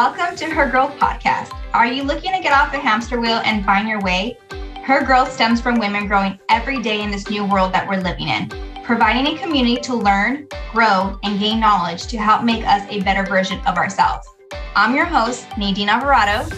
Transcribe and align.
Welcome 0.00 0.36
to 0.36 0.44
Her 0.44 0.70
Growth 0.70 0.92
Podcast. 0.92 1.52
Are 1.74 1.84
you 1.84 2.04
looking 2.04 2.30
to 2.30 2.38
get 2.38 2.52
off 2.52 2.70
the 2.70 2.78
hamster 2.78 3.20
wheel 3.20 3.42
and 3.44 3.64
find 3.64 3.88
your 3.88 4.00
way? 4.00 4.38
Her 4.84 5.04
growth 5.04 5.32
stems 5.32 5.60
from 5.60 5.80
women 5.80 6.06
growing 6.06 6.38
every 6.48 6.80
day 6.80 7.02
in 7.02 7.10
this 7.10 7.28
new 7.28 7.44
world 7.44 7.72
that 7.72 7.88
we're 7.88 8.00
living 8.00 8.28
in, 8.28 8.48
providing 8.84 9.26
a 9.26 9.38
community 9.40 9.74
to 9.80 9.96
learn, 9.96 10.46
grow, 10.70 11.18
and 11.24 11.40
gain 11.40 11.58
knowledge 11.58 12.06
to 12.06 12.16
help 12.16 12.44
make 12.44 12.64
us 12.64 12.86
a 12.88 13.02
better 13.02 13.24
version 13.24 13.58
of 13.66 13.76
ourselves. 13.76 14.24
I'm 14.76 14.94
your 14.94 15.04
host, 15.04 15.48
Nadine 15.58 15.88
Alvarado. 15.88 16.48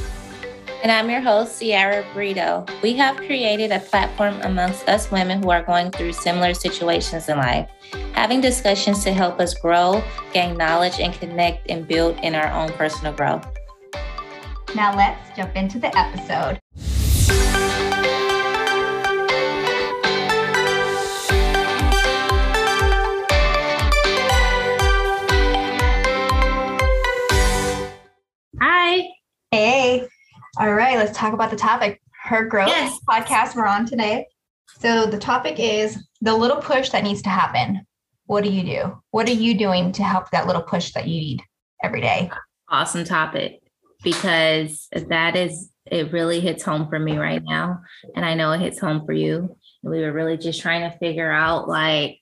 And 0.83 0.91
I'm 0.91 1.11
your 1.11 1.21
host, 1.21 1.61
Siara 1.61 2.11
Brito. 2.15 2.65
We 2.83 2.95
have 2.95 3.19
created 3.19 3.71
a 3.71 3.81
platform 3.81 4.41
amongst 4.41 4.89
us 4.89 5.11
women 5.11 5.43
who 5.43 5.51
are 5.51 5.63
going 5.63 5.91
through 5.91 6.15
similar 6.15 6.55
situations 6.55 7.29
in 7.29 7.37
life, 7.37 7.69
having 8.15 8.41
discussions 8.41 9.05
to 9.05 9.13
help 9.13 9.41
us 9.41 9.53
grow, 9.53 10.03
gain 10.33 10.57
knowledge, 10.57 10.99
and 10.99 11.13
connect 11.13 11.69
and 11.69 11.87
build 11.87 12.17
in 12.21 12.35
our 12.35 12.51
own 12.51 12.73
personal 12.73 13.13
growth. 13.13 13.47
Now 14.75 14.97
let's 14.97 15.37
jump 15.37 15.55
into 15.55 15.79
the 15.79 15.95
episode. 15.95 16.59
Hi. 28.63 29.09
Hey. 29.51 30.09
All 30.61 30.75
right, 30.75 30.99
let's 30.99 31.17
talk 31.17 31.33
about 31.33 31.51
the 31.51 31.57
topic. 31.57 32.03
Her 32.23 32.45
growth 32.45 32.69
Yes. 32.69 32.99
podcast 33.09 33.57
we're 33.57 33.67
on 33.67 33.87
today. 33.87 34.27
So 34.79 35.07
the 35.07 35.17
topic 35.17 35.59
is 35.59 36.07
the 36.21 36.37
little 36.37 36.59
push 36.59 36.91
that 36.91 37.03
needs 37.03 37.23
to 37.23 37.31
happen. 37.31 37.87
What 38.27 38.45
do 38.45 38.51
you 38.51 38.63
do? 38.63 39.03
What 39.11 39.27
are 39.27 39.33
you 39.33 39.57
doing 39.57 39.91
to 39.93 40.03
help 40.03 40.31
that 40.33 40.47
little 40.47 40.61
push 40.61 40.93
that 40.93 41.09
you 41.09 41.19
need 41.19 41.43
every 41.83 42.03
day? 42.03 42.31
Awesome 42.69 43.05
topic 43.05 43.61
because 44.05 44.87
that 44.93 45.35
is, 45.35 45.71
it 45.87 46.13
really 46.13 46.41
hits 46.41 46.63
home 46.63 46.91
for 46.91 46.99
me 46.99 47.17
right 47.17 47.43
now. 47.43 47.81
And 48.15 48.27
I 48.27 48.35
know 48.35 48.53
it 48.53 48.61
hits 48.61 48.79
home 48.79 49.07
for 49.07 49.13
you. 49.15 49.57
We 49.83 50.03
were 50.03 50.13
really 50.13 50.37
just 50.37 50.61
trying 50.61 50.83
to 50.91 50.99
figure 50.99 51.33
out 51.33 51.69
like, 51.69 52.19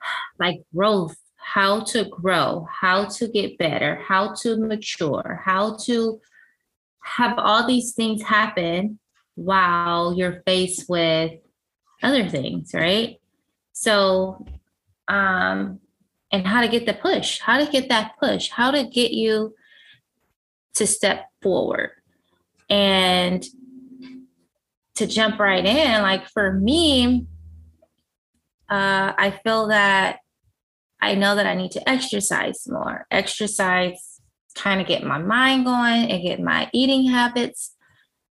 like 0.40 0.62
growth, 0.74 1.14
how 1.36 1.80
to 1.80 2.06
grow, 2.06 2.66
how 2.70 3.04
to 3.04 3.28
get 3.28 3.58
better, 3.58 3.96
how 3.96 4.32
to 4.36 4.56
mature, 4.56 5.42
how 5.44 5.76
to 5.84 6.22
have 7.16 7.38
all 7.38 7.66
these 7.66 7.94
things 7.94 8.22
happen 8.22 8.98
while 9.34 10.14
you're 10.14 10.42
faced 10.46 10.88
with 10.88 11.32
other 12.02 12.28
things, 12.28 12.70
right? 12.74 13.16
So, 13.72 14.44
um, 15.08 15.80
and 16.30 16.46
how 16.46 16.60
to 16.60 16.68
get 16.68 16.86
the 16.86 16.94
push, 16.94 17.40
how 17.40 17.64
to 17.64 17.70
get 17.70 17.88
that 17.88 18.12
push, 18.20 18.50
how 18.50 18.70
to 18.70 18.84
get 18.84 19.12
you 19.12 19.54
to 20.74 20.86
step 20.86 21.26
forward 21.40 21.90
and 22.68 23.44
to 24.96 25.06
jump 25.06 25.38
right 25.38 25.64
in. 25.64 26.02
Like 26.02 26.28
for 26.28 26.52
me, 26.52 27.26
uh, 28.68 29.12
I 29.16 29.40
feel 29.42 29.68
that 29.68 30.18
I 31.00 31.14
know 31.14 31.36
that 31.36 31.46
I 31.46 31.54
need 31.54 31.70
to 31.72 31.88
exercise 31.88 32.66
more, 32.68 33.06
exercise, 33.10 34.17
kind 34.54 34.80
of 34.80 34.86
get 34.86 35.04
my 35.04 35.18
mind 35.18 35.64
going 35.64 36.10
and 36.10 36.22
get 36.22 36.40
my 36.40 36.68
eating 36.72 37.08
habits. 37.08 37.74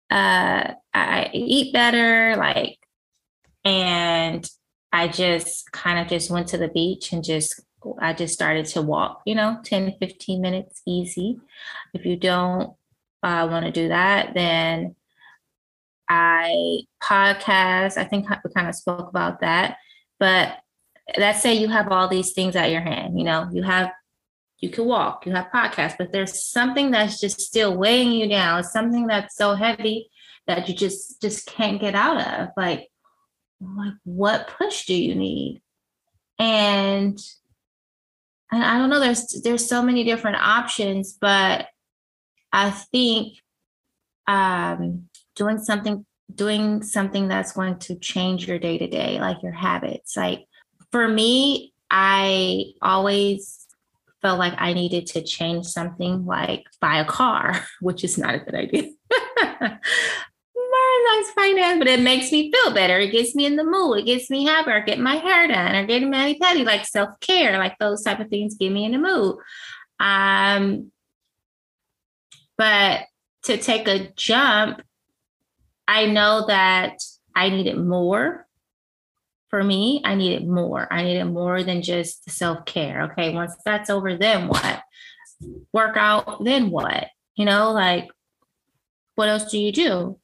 Uh, 0.09 0.73
I 0.93 1.29
eat 1.33 1.73
better, 1.73 2.35
like, 2.37 2.77
and 3.63 4.49
I 4.91 5.07
just 5.07 5.71
kind 5.71 5.99
of 5.99 6.07
just 6.07 6.29
went 6.29 6.47
to 6.49 6.57
the 6.57 6.67
beach 6.67 7.13
and 7.13 7.23
just 7.23 7.61
I 7.99 8.13
just 8.13 8.33
started 8.33 8.65
to 8.67 8.81
walk, 8.81 9.21
you 9.25 9.35
know, 9.35 9.59
10, 9.63 9.95
15 9.99 10.41
minutes 10.41 10.81
easy. 10.85 11.39
If 11.93 12.05
you 12.05 12.15
don't 12.15 12.75
uh, 13.23 13.47
want 13.49 13.65
to 13.65 13.71
do 13.71 13.87
that, 13.87 14.33
then 14.33 14.95
I 16.07 16.81
podcast. 17.01 17.97
I 17.97 18.03
think 18.03 18.27
we 18.29 18.51
kind 18.53 18.67
of 18.67 18.75
spoke 18.75 19.09
about 19.09 19.41
that. 19.41 19.77
But 20.19 20.57
let's 21.17 21.41
say 21.41 21.55
you 21.55 21.69
have 21.69 21.91
all 21.91 22.07
these 22.07 22.33
things 22.33 22.55
at 22.55 22.71
your 22.71 22.81
hand, 22.81 23.17
you 23.17 23.25
know, 23.25 23.49
you 23.51 23.63
have 23.63 23.91
you 24.61 24.69
can 24.69 24.85
walk, 24.85 25.25
you 25.25 25.33
have 25.33 25.47
podcasts, 25.53 25.97
but 25.97 26.11
there's 26.11 26.45
something 26.45 26.91
that's 26.91 27.19
just 27.19 27.41
still 27.41 27.75
weighing 27.75 28.11
you 28.11 28.29
down. 28.29 28.59
It's 28.59 28.71
something 28.71 29.07
that's 29.07 29.35
so 29.35 29.55
heavy 29.55 30.09
that 30.47 30.69
you 30.69 30.75
just 30.75 31.19
just 31.21 31.47
can't 31.47 31.81
get 31.81 31.95
out 31.95 32.21
of. 32.21 32.49
Like, 32.55 32.89
like 33.59 33.93
what 34.03 34.53
push 34.59 34.85
do 34.85 34.93
you 34.93 35.15
need? 35.15 35.61
And 36.37 37.19
and 38.51 38.63
I 38.63 38.77
don't 38.77 38.91
know, 38.91 38.99
there's 38.99 39.41
there's 39.41 39.67
so 39.67 39.81
many 39.81 40.03
different 40.03 40.37
options, 40.37 41.17
but 41.19 41.67
I 42.53 42.69
think 42.69 43.39
um 44.27 45.09
doing 45.35 45.57
something 45.57 46.05
doing 46.33 46.83
something 46.83 47.27
that's 47.27 47.51
going 47.51 47.77
to 47.79 47.95
change 47.95 48.47
your 48.47 48.59
day 48.59 48.77
to 48.77 48.87
day, 48.87 49.19
like 49.19 49.41
your 49.41 49.51
habits. 49.51 50.15
Like 50.15 50.45
for 50.91 51.07
me, 51.07 51.73
I 51.89 52.73
always 52.81 53.60
felt 54.21 54.39
like 54.39 54.53
I 54.57 54.73
needed 54.73 55.07
to 55.07 55.23
change 55.23 55.65
something 55.65 56.25
like 56.25 56.65
buy 56.79 56.99
a 56.99 57.05
car, 57.05 57.65
which 57.81 58.03
is 58.03 58.17
not 58.17 58.35
a 58.35 58.39
good 58.39 58.55
idea. 58.55 58.89
Nice 61.11 61.31
finance, 61.31 61.79
but 61.79 61.87
it 61.87 61.99
makes 61.99 62.31
me 62.31 62.51
feel 62.51 62.73
better. 62.73 62.97
It 62.97 63.11
gets 63.11 63.35
me 63.35 63.45
in 63.45 63.55
the 63.55 63.63
mood. 63.63 63.99
It 63.99 64.05
gets 64.05 64.29
me 64.29 64.45
happy. 64.45 64.71
Or 64.71 64.81
get 64.81 64.99
my 64.99 65.15
hair 65.15 65.47
done, 65.47 65.75
or 65.75 65.85
getting 65.85 66.09
mani 66.09 66.37
petty, 66.37 66.63
like 66.63 66.85
self 66.85 67.19
care, 67.19 67.57
like 67.57 67.77
those 67.79 68.03
type 68.03 68.19
of 68.19 68.29
things 68.29 68.55
get 68.55 68.71
me 68.71 68.85
in 68.85 68.93
the 68.93 68.97
mood. 68.97 69.37
Um, 69.99 70.91
but 72.57 73.01
to 73.43 73.57
take 73.57 73.87
a 73.87 74.11
jump, 74.15 74.81
I 75.87 76.05
know 76.05 76.45
that 76.47 76.99
I 77.35 77.49
needed 77.49 77.77
more 77.77 78.47
for 79.51 79.63
me, 79.63 80.01
I 80.05 80.15
needed 80.15 80.47
more. 80.47 80.91
I 80.91 81.03
needed 81.03 81.25
more 81.25 81.61
than 81.61 81.83
just 81.83 82.27
self 82.31 82.65
care. 82.65 83.11
Okay, 83.11 83.33
once 83.33 83.53
that's 83.63 83.89
over, 83.89 84.17
then 84.17 84.47
what? 84.47 84.81
Workout, 85.73 86.43
then 86.43 86.71
what? 86.71 87.07
You 87.35 87.45
know, 87.45 87.71
like, 87.71 88.07
what 89.15 89.27
else 89.27 89.51
do 89.51 89.59
you 89.59 89.73
do? 89.73 90.17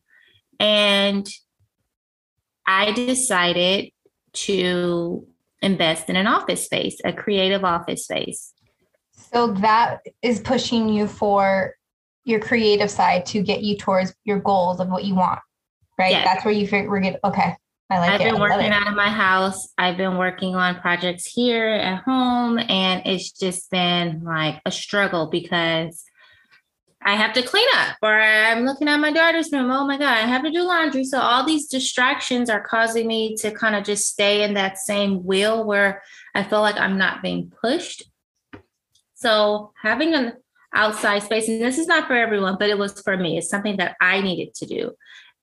And 0.60 1.28
I 2.66 2.94
decided 2.94 3.92
to 4.34 5.28
invest 5.62 6.10
in 6.10 6.16
an 6.16 6.28
office 6.28 6.64
space, 6.64 6.98
a 7.04 7.12
creative 7.12 7.66
office 7.66 8.06
space. 8.06 8.54
So 9.12 9.48
that 9.56 10.02
is 10.22 10.40
pushing 10.40 10.88
you 10.88 11.06
for 11.06 11.74
your 12.24 12.40
creative 12.40 12.90
side 12.90 13.26
to 13.28 13.42
get 13.42 13.62
you 13.62 13.76
towards 13.76 14.14
your 14.24 14.40
goals 14.40 14.80
of 14.80 14.88
what 14.88 15.04
you 15.04 15.16
want, 15.16 15.40
right? 15.98 16.12
Yes. 16.12 16.26
That's 16.26 16.46
where 16.46 16.54
you 16.54 16.68
figure. 16.68 17.18
Okay. 17.24 17.56
I 17.90 18.00
like 18.00 18.10
I've 18.10 18.22
it. 18.22 18.32
been 18.32 18.42
working 18.42 18.72
out 18.72 18.88
of 18.88 18.96
my 18.96 19.10
house. 19.10 19.70
I've 19.78 19.98
been 19.98 20.18
working 20.18 20.56
on 20.56 20.80
projects 20.82 21.26
here 21.26 21.68
at 21.68 22.04
home, 22.04 22.60
and 22.60 23.02
it's 23.06 23.32
just 23.32 23.72
been 23.72 24.24
like 24.24 24.62
a 24.66 24.72
struggle 24.72 25.28
because 25.28 26.04
I 27.02 27.16
have 27.16 27.32
to 27.34 27.42
clean 27.42 27.68
up, 27.76 27.96
or 28.02 28.12
I'm 28.12 28.66
looking 28.66 28.90
at 28.90 28.98
my 28.98 29.14
daughter's 29.14 29.50
room. 29.54 29.72
Oh 29.72 29.86
my 29.86 29.98
God, 29.98 30.18
I 30.18 30.28
have 30.28 30.44
to 30.44 30.52
do 30.52 30.64
laundry. 30.64 31.06
So, 31.06 31.20
all 31.20 31.46
these 31.46 31.68
distractions 31.68 32.50
are 32.50 32.62
causing 32.62 33.08
me 33.08 33.38
to 33.38 33.52
kind 33.52 33.76
of 33.76 33.86
just 33.86 34.08
stay 34.08 34.44
in 34.44 34.56
that 34.56 34.78
same 34.78 35.24
wheel 35.24 35.64
where 35.64 36.02
I 36.36 36.44
feel 36.44 36.60
like 36.60 36.76
I'm 36.76 36.98
not 36.98 37.22
being 37.22 37.54
pushed. 37.62 38.04
So, 39.14 39.72
having 39.82 40.14
an 40.14 40.34
outside 40.74 41.20
space, 41.24 41.48
and 41.48 41.62
this 41.62 41.78
is 41.78 41.88
not 41.88 42.08
for 42.08 42.16
everyone, 42.16 42.58
but 42.60 42.70
it 42.70 42.78
was 42.78 43.00
for 43.02 43.16
me, 43.16 43.38
it's 43.38 43.50
something 43.50 43.78
that 43.78 43.96
I 44.02 44.20
needed 44.20 44.54
to 44.56 44.66
do. 44.66 44.92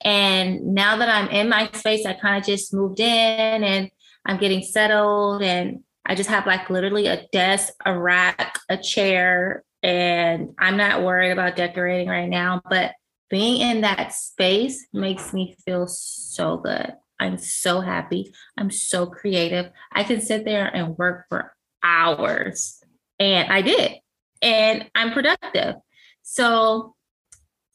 And 0.03 0.73
now 0.73 0.97
that 0.97 1.09
I'm 1.09 1.29
in 1.29 1.49
my 1.49 1.69
space, 1.73 2.05
I 2.05 2.13
kind 2.13 2.37
of 2.37 2.45
just 2.45 2.73
moved 2.73 2.99
in 2.99 3.63
and 3.63 3.89
I'm 4.25 4.37
getting 4.37 4.61
settled. 4.61 5.41
And 5.41 5.83
I 6.05 6.15
just 6.15 6.29
have 6.29 6.45
like 6.45 6.69
literally 6.69 7.07
a 7.07 7.25
desk, 7.31 7.73
a 7.85 7.97
rack, 7.97 8.59
a 8.69 8.77
chair, 8.77 9.63
and 9.81 10.53
I'm 10.59 10.77
not 10.77 11.03
worried 11.03 11.31
about 11.31 11.55
decorating 11.55 12.07
right 12.07 12.29
now. 12.29 12.61
But 12.69 12.93
being 13.29 13.61
in 13.61 13.81
that 13.81 14.13
space 14.13 14.85
makes 14.93 15.33
me 15.33 15.55
feel 15.65 15.87
so 15.87 16.57
good. 16.57 16.93
I'm 17.19 17.37
so 17.37 17.81
happy. 17.81 18.33
I'm 18.57 18.71
so 18.71 19.05
creative. 19.05 19.71
I 19.91 20.03
can 20.03 20.21
sit 20.21 20.45
there 20.45 20.67
and 20.67 20.97
work 20.97 21.25
for 21.29 21.53
hours. 21.83 22.83
And 23.19 23.51
I 23.51 23.61
did. 23.61 23.93
And 24.41 24.89
I'm 24.95 25.11
productive. 25.11 25.75
So 26.23 26.94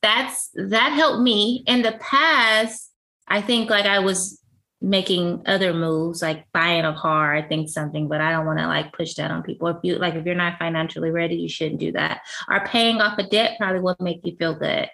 that's 0.02 0.50
that 0.54 0.92
helped 0.92 1.22
me 1.22 1.62
in 1.66 1.82
the 1.82 1.92
past 2.00 2.92
i 3.28 3.40
think 3.40 3.70
like 3.70 3.86
i 3.86 3.98
was 3.98 4.38
making 4.82 5.42
other 5.44 5.74
moves 5.74 6.22
like 6.22 6.46
buying 6.52 6.84
a 6.84 6.96
car 6.96 7.34
i 7.34 7.42
think 7.42 7.68
something 7.68 8.08
but 8.08 8.20
i 8.20 8.30
don't 8.30 8.46
want 8.46 8.58
to 8.58 8.66
like 8.66 8.92
push 8.92 9.14
that 9.14 9.30
on 9.30 9.42
people 9.42 9.68
if 9.68 9.76
you 9.82 9.96
like 9.96 10.14
if 10.14 10.24
you're 10.24 10.34
not 10.34 10.58
financially 10.58 11.10
ready 11.10 11.36
you 11.36 11.48
shouldn't 11.48 11.80
do 11.80 11.92
that 11.92 12.22
or 12.48 12.64
paying 12.66 13.00
off 13.00 13.18
a 13.18 13.22
debt 13.28 13.56
probably 13.58 13.80
will 13.80 13.96
make 14.00 14.20
you 14.24 14.34
feel 14.36 14.54
good 14.54 14.88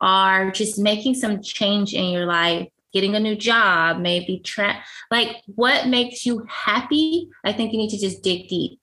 or 0.00 0.50
just 0.52 0.78
making 0.78 1.14
some 1.14 1.42
change 1.42 1.92
in 1.92 2.10
your 2.10 2.26
life 2.26 2.68
getting 2.92 3.16
a 3.16 3.20
new 3.20 3.34
job 3.34 3.98
maybe 3.98 4.38
tra- 4.38 4.80
like 5.10 5.42
what 5.46 5.88
makes 5.88 6.24
you 6.24 6.46
happy 6.48 7.28
i 7.44 7.52
think 7.52 7.72
you 7.72 7.78
need 7.78 7.90
to 7.90 7.98
just 7.98 8.22
dig 8.22 8.46
deep 8.48 8.78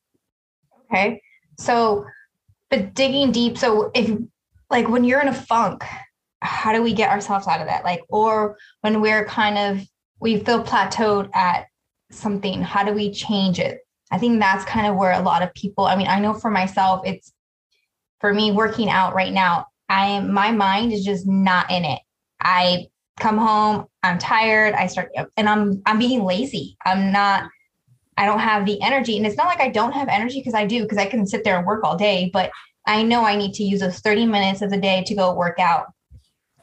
Okay. 0.91 1.21
So 1.57 2.05
but 2.69 2.93
digging 2.93 3.31
deep. 3.31 3.57
So 3.57 3.91
if 3.93 4.09
like 4.69 4.87
when 4.87 5.03
you're 5.03 5.21
in 5.21 5.27
a 5.27 5.33
funk, 5.33 5.83
how 6.41 6.71
do 6.71 6.81
we 6.81 6.93
get 6.93 7.09
ourselves 7.09 7.47
out 7.47 7.61
of 7.61 7.67
that? 7.67 7.83
Like, 7.83 8.01
or 8.09 8.57
when 8.81 9.01
we're 9.01 9.25
kind 9.25 9.57
of 9.57 9.85
we 10.19 10.37
feel 10.39 10.63
plateaued 10.63 11.29
at 11.33 11.67
something, 12.11 12.61
how 12.61 12.83
do 12.83 12.93
we 12.93 13.11
change 13.11 13.59
it? 13.59 13.79
I 14.11 14.17
think 14.17 14.39
that's 14.39 14.65
kind 14.65 14.87
of 14.87 14.95
where 14.95 15.11
a 15.11 15.21
lot 15.21 15.43
of 15.43 15.53
people, 15.53 15.85
I 15.85 15.95
mean, 15.95 16.07
I 16.07 16.19
know 16.19 16.33
for 16.33 16.49
myself, 16.49 17.01
it's 17.05 17.31
for 18.19 18.33
me 18.33 18.51
working 18.51 18.89
out 18.89 19.13
right 19.13 19.31
now, 19.31 19.67
I 19.87 20.07
am 20.07 20.33
my 20.33 20.51
mind 20.51 20.91
is 20.93 21.03
just 21.03 21.27
not 21.27 21.71
in 21.71 21.85
it. 21.85 21.99
I 22.41 22.87
come 23.19 23.37
home, 23.37 23.85
I'm 24.03 24.17
tired, 24.17 24.73
I 24.73 24.87
start 24.87 25.11
and 25.35 25.49
I'm 25.49 25.81
I'm 25.85 25.99
being 25.99 26.23
lazy. 26.23 26.77
I'm 26.85 27.11
not 27.11 27.49
I 28.17 28.25
don't 28.25 28.39
have 28.39 28.65
the 28.65 28.81
energy. 28.81 29.15
And 29.17 29.25
it's 29.25 29.37
not 29.37 29.47
like 29.47 29.61
I 29.61 29.69
don't 29.69 29.93
have 29.93 30.09
energy 30.09 30.41
because 30.41 30.53
I 30.53 30.65
do, 30.65 30.83
because 30.83 30.97
I 30.97 31.05
can 31.05 31.25
sit 31.25 31.45
there 31.45 31.57
and 31.57 31.65
work 31.65 31.85
all 31.85 31.95
day, 31.95 32.29
but 32.33 32.51
I 32.89 33.03
know 33.03 33.23
I 33.23 33.35
need 33.35 33.53
to 33.53 33.63
use 33.63 33.81
those 33.81 33.99
30 33.99 34.25
minutes 34.25 34.63
of 34.63 34.71
the 34.71 34.77
day 34.77 35.03
to 35.05 35.15
go 35.15 35.33
work 35.35 35.59
out. 35.59 35.93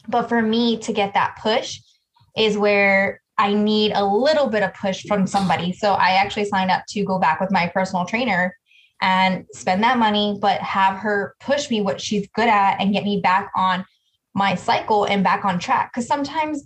But 0.09 0.29
for 0.29 0.43
me 0.43 0.77
to 0.79 0.93
get 0.93 1.15
that 1.15 1.39
push 1.41 1.79
is 2.37 2.59
where 2.59 3.23
I 3.39 3.55
need 3.55 3.93
a 3.95 4.05
little 4.05 4.49
bit 4.49 4.65
of 4.65 4.75
push 4.75 5.05
from 5.07 5.29
somebody. 5.29 5.73
So 5.73 5.93
I 5.93 6.13
actually 6.13 6.47
signed 6.47 6.73
up 6.73 6.83
to 6.89 7.05
go 7.05 7.21
back 7.21 7.41
with 7.41 7.53
my 7.53 7.69
personal 7.69 8.07
trainer 8.07 8.57
and 9.01 9.47
spend 9.53 9.85
that 9.85 9.99
money, 9.99 10.37
but 10.41 10.61
have 10.61 10.97
her 10.99 11.37
push 11.39 11.71
me 11.71 11.81
what 11.81 12.01
she's 12.01 12.27
good 12.35 12.49
at 12.49 12.81
and 12.81 12.93
get 12.93 13.05
me 13.05 13.21
back 13.21 13.53
on 13.55 13.85
my 14.35 14.57
cycle 14.57 15.05
and 15.05 15.23
back 15.23 15.45
on 15.45 15.61
track. 15.61 15.93
Because 15.93 16.09
sometimes 16.09 16.65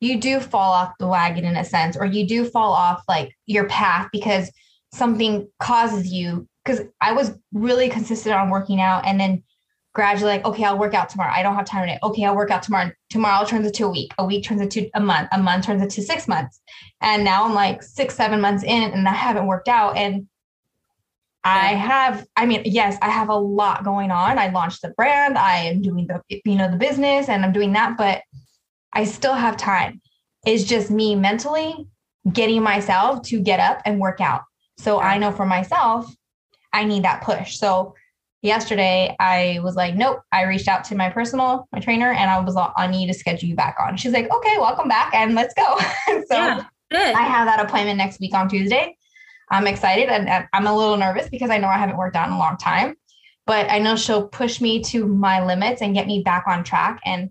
you 0.00 0.20
do 0.20 0.38
fall 0.38 0.72
off 0.72 0.92
the 0.98 1.06
wagon 1.08 1.46
in 1.46 1.56
a 1.56 1.64
sense, 1.64 1.96
or 1.96 2.04
you 2.04 2.26
do 2.26 2.44
fall 2.44 2.72
off 2.72 3.02
like 3.08 3.34
your 3.46 3.66
path 3.68 4.08
because 4.12 4.50
something 4.92 5.48
causes 5.60 6.12
you. 6.12 6.46
Because 6.64 6.82
I 7.00 7.12
was 7.12 7.32
really 7.52 7.88
consistent 7.88 8.34
on 8.34 8.50
working 8.50 8.80
out 8.80 9.06
and 9.06 9.18
then 9.18 9.42
gradually 9.94 10.30
like, 10.30 10.44
okay, 10.44 10.64
I'll 10.64 10.78
work 10.78 10.94
out 10.94 11.08
tomorrow. 11.08 11.32
I 11.32 11.42
don't 11.42 11.54
have 11.54 11.64
time 11.64 11.82
today. 11.82 11.98
Okay, 12.02 12.24
I'll 12.24 12.36
work 12.36 12.50
out 12.50 12.62
tomorrow. 12.62 12.92
Tomorrow 13.10 13.46
turns 13.46 13.66
into 13.66 13.86
a 13.86 13.90
week. 13.90 14.12
A 14.18 14.24
week 14.24 14.44
turns 14.44 14.60
into 14.60 14.88
a 14.94 15.00
month. 15.00 15.28
A 15.32 15.42
month 15.42 15.64
turns 15.66 15.82
into 15.82 16.02
six 16.02 16.28
months. 16.28 16.60
And 17.00 17.24
now 17.24 17.44
I'm 17.44 17.54
like 17.54 17.82
six, 17.82 18.14
seven 18.14 18.40
months 18.40 18.62
in 18.62 18.92
and 18.92 19.08
I 19.08 19.12
haven't 19.12 19.46
worked 19.46 19.68
out. 19.68 19.96
And 19.96 20.28
I 21.42 21.74
have, 21.74 22.26
I 22.36 22.46
mean, 22.46 22.62
yes, 22.64 22.98
I 23.00 23.10
have 23.10 23.28
a 23.28 23.34
lot 23.34 23.84
going 23.84 24.10
on. 24.10 24.38
I 24.38 24.50
launched 24.50 24.82
the 24.82 24.90
brand. 24.90 25.38
I 25.38 25.56
am 25.60 25.80
doing 25.80 26.06
the, 26.06 26.22
you 26.44 26.56
know, 26.56 26.70
the 26.70 26.76
business 26.76 27.28
and 27.28 27.44
I'm 27.44 27.52
doing 27.52 27.72
that, 27.72 27.96
but 27.96 28.22
I 28.92 29.04
still 29.04 29.34
have 29.34 29.56
time. 29.56 30.00
It's 30.44 30.64
just 30.64 30.90
me 30.90 31.14
mentally 31.14 31.86
getting 32.32 32.62
myself 32.62 33.22
to 33.22 33.40
get 33.40 33.60
up 33.60 33.80
and 33.84 33.98
work 33.98 34.20
out. 34.20 34.42
So 34.78 35.00
I 35.00 35.18
know 35.18 35.32
for 35.32 35.46
myself, 35.46 36.12
I 36.72 36.84
need 36.84 37.04
that 37.04 37.22
push. 37.22 37.58
So 37.58 37.94
yesterday 38.42 39.14
I 39.18 39.60
was 39.62 39.76
like, 39.76 39.94
nope. 39.94 40.20
I 40.32 40.44
reached 40.44 40.68
out 40.68 40.84
to 40.84 40.94
my 40.94 41.10
personal, 41.10 41.68
my 41.72 41.80
trainer, 41.80 42.12
and 42.12 42.30
I 42.30 42.40
was 42.40 42.54
like, 42.54 42.70
I 42.76 42.86
need 42.86 43.06
to 43.08 43.14
schedule 43.14 43.48
you 43.48 43.56
back 43.56 43.76
on. 43.80 43.96
She's 43.96 44.12
like, 44.12 44.30
okay, 44.32 44.58
welcome 44.58 44.88
back 44.88 45.14
and 45.14 45.34
let's 45.34 45.54
go. 45.54 45.78
so 46.06 46.24
yeah, 46.30 46.64
I 46.92 47.22
have 47.22 47.46
that 47.46 47.60
appointment 47.60 47.98
next 47.98 48.20
week 48.20 48.34
on 48.34 48.48
Tuesday. 48.48 48.96
I'm 49.50 49.66
excited 49.66 50.08
and 50.08 50.46
I'm 50.52 50.66
a 50.66 50.76
little 50.76 50.96
nervous 50.96 51.28
because 51.28 51.50
I 51.50 51.58
know 51.58 51.68
I 51.68 51.78
haven't 51.78 51.96
worked 51.96 52.16
out 52.16 52.28
in 52.28 52.34
a 52.34 52.38
long 52.38 52.56
time, 52.58 52.94
but 53.46 53.70
I 53.70 53.78
know 53.78 53.96
she'll 53.96 54.28
push 54.28 54.60
me 54.60 54.82
to 54.84 55.06
my 55.06 55.44
limits 55.44 55.80
and 55.80 55.94
get 55.94 56.06
me 56.06 56.22
back 56.22 56.44
on 56.46 56.64
track. 56.64 57.00
And 57.04 57.30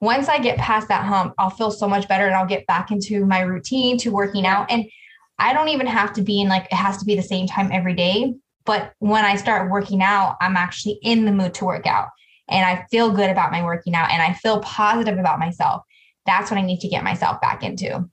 once 0.00 0.28
I 0.28 0.38
get 0.38 0.58
past 0.58 0.88
that 0.88 1.04
hump, 1.04 1.34
I'll 1.38 1.50
feel 1.50 1.70
so 1.70 1.88
much 1.88 2.06
better 2.08 2.26
and 2.26 2.34
I'll 2.34 2.46
get 2.46 2.66
back 2.66 2.90
into 2.90 3.24
my 3.24 3.40
routine 3.40 3.96
to 3.98 4.10
working 4.10 4.44
out. 4.44 4.70
And 4.70 4.84
I 5.38 5.54
don't 5.54 5.68
even 5.68 5.86
have 5.86 6.12
to 6.14 6.22
be 6.22 6.42
in 6.42 6.48
like, 6.48 6.64
it 6.64 6.74
has 6.74 6.98
to 6.98 7.06
be 7.06 7.14
the 7.14 7.22
same 7.22 7.46
time 7.46 7.70
every 7.72 7.94
day. 7.94 8.34
But 8.66 8.92
when 8.98 9.24
I 9.24 9.36
start 9.36 9.70
working 9.70 10.02
out, 10.02 10.36
I'm 10.40 10.56
actually 10.56 10.98
in 11.02 11.24
the 11.24 11.32
mood 11.32 11.54
to 11.54 11.64
work 11.64 11.86
out 11.86 12.08
and 12.48 12.64
I 12.64 12.86
feel 12.90 13.10
good 13.10 13.30
about 13.30 13.52
my 13.52 13.64
working 13.64 13.94
out 13.94 14.10
and 14.10 14.22
I 14.22 14.32
feel 14.34 14.60
positive 14.60 15.18
about 15.18 15.38
myself. 15.38 15.82
That's 16.26 16.50
what 16.50 16.58
I 16.58 16.62
need 16.62 16.80
to 16.80 16.88
get 16.88 17.04
myself 17.04 17.40
back 17.40 17.62
into. 17.62 18.08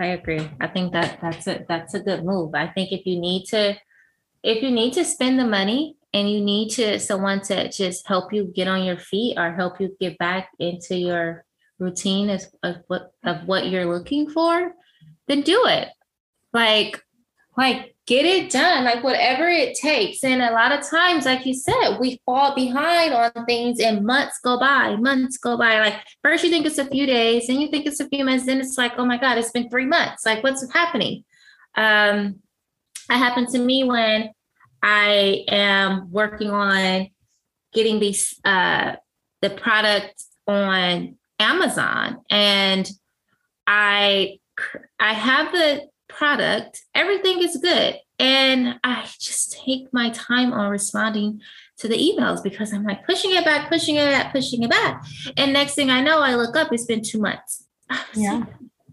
I 0.00 0.06
agree. 0.06 0.50
I 0.60 0.66
think 0.66 0.92
that 0.92 1.18
that's 1.20 1.46
a 1.46 1.64
that's 1.68 1.94
a 1.94 2.00
good 2.00 2.24
move. 2.24 2.54
I 2.54 2.66
think 2.66 2.90
if 2.90 3.06
you 3.06 3.18
need 3.18 3.44
to 3.46 3.76
if 4.42 4.62
you 4.62 4.70
need 4.70 4.92
to 4.94 5.04
spend 5.04 5.38
the 5.38 5.46
money 5.46 5.96
and 6.12 6.30
you 6.30 6.40
need 6.40 6.70
to 6.70 6.98
someone 6.98 7.40
to 7.42 7.70
just 7.70 8.06
help 8.06 8.32
you 8.32 8.52
get 8.54 8.68
on 8.68 8.84
your 8.84 8.98
feet 8.98 9.38
or 9.38 9.52
help 9.52 9.80
you 9.80 9.96
get 10.00 10.18
back 10.18 10.48
into 10.58 10.96
your 10.96 11.44
routine 11.78 12.30
of, 12.30 12.42
of 12.62 12.76
what 12.88 13.12
of 13.24 13.46
what 13.46 13.68
you're 13.68 13.86
looking 13.86 14.28
for, 14.28 14.72
then 15.28 15.42
do 15.42 15.64
it. 15.66 15.88
Like 16.52 17.00
like 17.56 17.93
get 18.06 18.26
it 18.26 18.50
done, 18.50 18.84
like 18.84 19.02
whatever 19.02 19.48
it 19.48 19.76
takes. 19.76 20.22
And 20.24 20.42
a 20.42 20.52
lot 20.52 20.72
of 20.72 20.86
times, 20.88 21.24
like 21.24 21.46
you 21.46 21.54
said, 21.54 21.96
we 21.98 22.20
fall 22.26 22.54
behind 22.54 23.14
on 23.14 23.32
things 23.46 23.80
and 23.80 24.04
months 24.04 24.38
go 24.42 24.58
by, 24.58 24.96
months 24.96 25.38
go 25.38 25.56
by. 25.56 25.80
Like 25.80 26.00
first 26.22 26.44
you 26.44 26.50
think 26.50 26.66
it's 26.66 26.78
a 26.78 26.84
few 26.84 27.06
days, 27.06 27.48
and 27.48 27.60
you 27.60 27.68
think 27.68 27.86
it's 27.86 28.00
a 28.00 28.08
few 28.08 28.24
months, 28.24 28.46
then 28.46 28.60
it's 28.60 28.76
like, 28.76 28.92
oh 28.98 29.06
my 29.06 29.16
God, 29.16 29.38
it's 29.38 29.52
been 29.52 29.70
three 29.70 29.86
months. 29.86 30.26
Like 30.26 30.42
what's 30.42 30.70
happening? 30.72 31.24
Um, 31.76 32.40
it 33.10 33.16
happened 33.16 33.48
to 33.48 33.58
me 33.58 33.84
when 33.84 34.30
I 34.82 35.44
am 35.48 36.10
working 36.10 36.50
on 36.50 37.08
getting 37.72 37.98
these 37.98 38.38
uh 38.44 38.94
the 39.42 39.50
product 39.50 40.22
on 40.46 41.16
Amazon 41.38 42.18
and 42.30 42.88
I 43.66 44.38
I 45.00 45.12
have 45.12 45.52
the 45.52 45.88
product, 46.08 46.82
everything 46.94 47.42
is 47.42 47.56
good. 47.56 47.96
And 48.18 48.78
I 48.84 49.08
just 49.18 49.60
take 49.64 49.92
my 49.92 50.10
time 50.10 50.52
on 50.52 50.70
responding 50.70 51.40
to 51.78 51.88
the 51.88 51.96
emails 51.96 52.42
because 52.42 52.72
I'm 52.72 52.84
like 52.84 53.04
pushing 53.04 53.32
it 53.32 53.44
back, 53.44 53.68
pushing 53.68 53.96
it 53.96 54.10
back, 54.10 54.32
pushing 54.32 54.62
it 54.62 54.70
back. 54.70 55.04
And 55.36 55.52
next 55.52 55.74
thing 55.74 55.90
I 55.90 56.00
know, 56.00 56.20
I 56.20 56.34
look 56.34 56.56
up, 56.56 56.72
it's 56.72 56.84
been 56.84 57.02
two 57.02 57.20
months. 57.20 57.66
Yeah. 58.14 58.38
Like, 58.38 58.48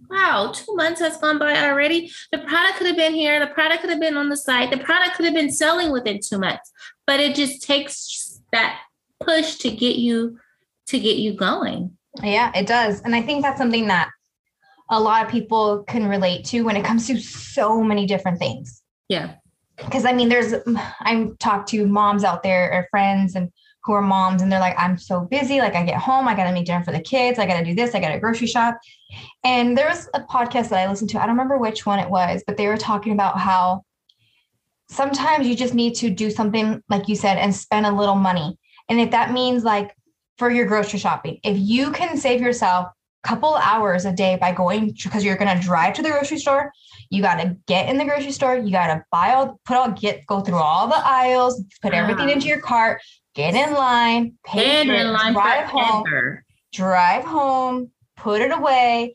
wow, 0.09 0.51
two 0.53 0.75
months 0.75 0.99
has 0.99 1.17
gone 1.17 1.39
by 1.39 1.55
already. 1.55 2.11
The 2.31 2.39
product 2.39 2.77
could 2.77 2.87
have 2.87 2.97
been 2.97 3.13
here, 3.13 3.39
the 3.39 3.53
product 3.53 3.81
could 3.81 3.89
have 3.89 3.99
been 4.01 4.17
on 4.17 4.29
the 4.29 4.35
site, 4.35 4.69
the 4.69 4.77
product 4.77 5.15
could 5.15 5.25
have 5.25 5.33
been 5.33 5.51
selling 5.51 5.91
within 5.91 6.19
two 6.19 6.37
months. 6.37 6.71
But 7.07 7.19
it 7.19 7.35
just 7.35 7.63
takes 7.63 8.41
that 8.51 8.81
push 9.21 9.55
to 9.57 9.71
get 9.71 9.95
you 9.95 10.39
to 10.87 10.99
get 10.99 11.17
you 11.17 11.33
going. 11.33 11.97
Yeah, 12.21 12.51
it 12.53 12.67
does. 12.67 13.01
And 13.01 13.15
I 13.15 13.21
think 13.21 13.43
that's 13.43 13.57
something 13.57 13.87
that 13.87 14.09
a 14.91 14.99
lot 14.99 15.25
of 15.25 15.31
people 15.31 15.83
can 15.83 16.07
relate 16.07 16.45
to 16.45 16.61
when 16.61 16.75
it 16.75 16.83
comes 16.83 17.07
to 17.07 17.17
so 17.17 17.81
many 17.81 18.05
different 18.05 18.37
things. 18.37 18.83
Yeah. 19.07 19.35
Because 19.77 20.05
I 20.05 20.13
mean, 20.13 20.29
there's, 20.29 20.53
I've 20.99 21.39
talked 21.39 21.69
to 21.69 21.87
moms 21.87 22.23
out 22.23 22.43
there 22.43 22.71
or 22.71 22.87
friends 22.91 23.35
and 23.35 23.49
who 23.83 23.93
are 23.93 24.01
moms 24.01 24.41
and 24.41 24.51
they're 24.51 24.59
like, 24.59 24.75
I'm 24.77 24.97
so 24.97 25.21
busy. 25.21 25.59
Like 25.59 25.75
I 25.75 25.83
get 25.83 25.95
home, 25.95 26.27
I 26.27 26.35
got 26.35 26.43
to 26.43 26.51
make 26.51 26.65
dinner 26.65 26.83
for 26.83 26.91
the 26.91 26.99
kids. 26.99 27.39
I 27.39 27.47
got 27.47 27.57
to 27.59 27.65
do 27.65 27.73
this. 27.73 27.95
I 27.95 27.99
got 27.99 28.09
to 28.09 28.19
grocery 28.19 28.47
shop. 28.47 28.77
And 29.43 29.75
there 29.77 29.87
was 29.87 30.07
a 30.13 30.21
podcast 30.21 30.69
that 30.69 30.85
I 30.85 30.89
listened 30.89 31.09
to. 31.11 31.17
I 31.17 31.21
don't 31.21 31.35
remember 31.35 31.57
which 31.57 31.85
one 31.85 31.97
it 31.97 32.09
was, 32.09 32.43
but 32.45 32.57
they 32.57 32.67
were 32.67 32.77
talking 32.77 33.13
about 33.13 33.39
how 33.39 33.83
sometimes 34.89 35.47
you 35.47 35.55
just 35.55 35.73
need 35.73 35.95
to 35.95 36.09
do 36.09 36.29
something, 36.29 36.83
like 36.89 37.07
you 37.07 37.15
said, 37.15 37.37
and 37.37 37.55
spend 37.55 37.85
a 37.85 37.91
little 37.91 38.15
money. 38.15 38.57
And 38.89 38.99
if 38.99 39.11
that 39.11 39.31
means 39.31 39.63
like 39.63 39.95
for 40.37 40.51
your 40.51 40.65
grocery 40.65 40.99
shopping, 40.99 41.39
if 41.43 41.57
you 41.57 41.91
can 41.91 42.17
save 42.17 42.41
yourself 42.41 42.87
couple 43.23 43.55
hours 43.55 44.05
a 44.05 44.11
day 44.11 44.37
by 44.39 44.51
going 44.51 44.95
because 45.03 45.23
you're 45.23 45.37
going 45.37 45.55
to 45.55 45.63
drive 45.63 45.93
to 45.93 46.01
the 46.01 46.09
grocery 46.09 46.37
store. 46.37 46.71
You 47.09 47.21
got 47.21 47.35
to 47.41 47.55
get 47.67 47.89
in 47.89 47.97
the 47.97 48.05
grocery 48.05 48.31
store. 48.31 48.55
You 48.55 48.71
got 48.71 48.87
to 48.87 49.03
buy 49.11 49.33
all 49.33 49.59
put 49.65 49.77
all 49.77 49.91
get 49.91 50.25
go 50.25 50.41
through 50.41 50.57
all 50.57 50.87
the 50.87 51.01
aisles 51.03 51.63
put 51.81 51.93
everything 51.93 52.29
ah. 52.29 52.33
into 52.33 52.47
your 52.47 52.59
cart 52.59 53.01
get 53.33 53.53
in 53.53 53.73
line 53.73 54.33
pay 54.45 54.85
for 54.85 54.93
in 54.93 55.13
line 55.13 55.33
drive 55.33 55.67
home 55.67 56.03
drive 56.73 57.23
home 57.23 57.91
put 58.17 58.41
it 58.41 58.51
away. 58.51 59.13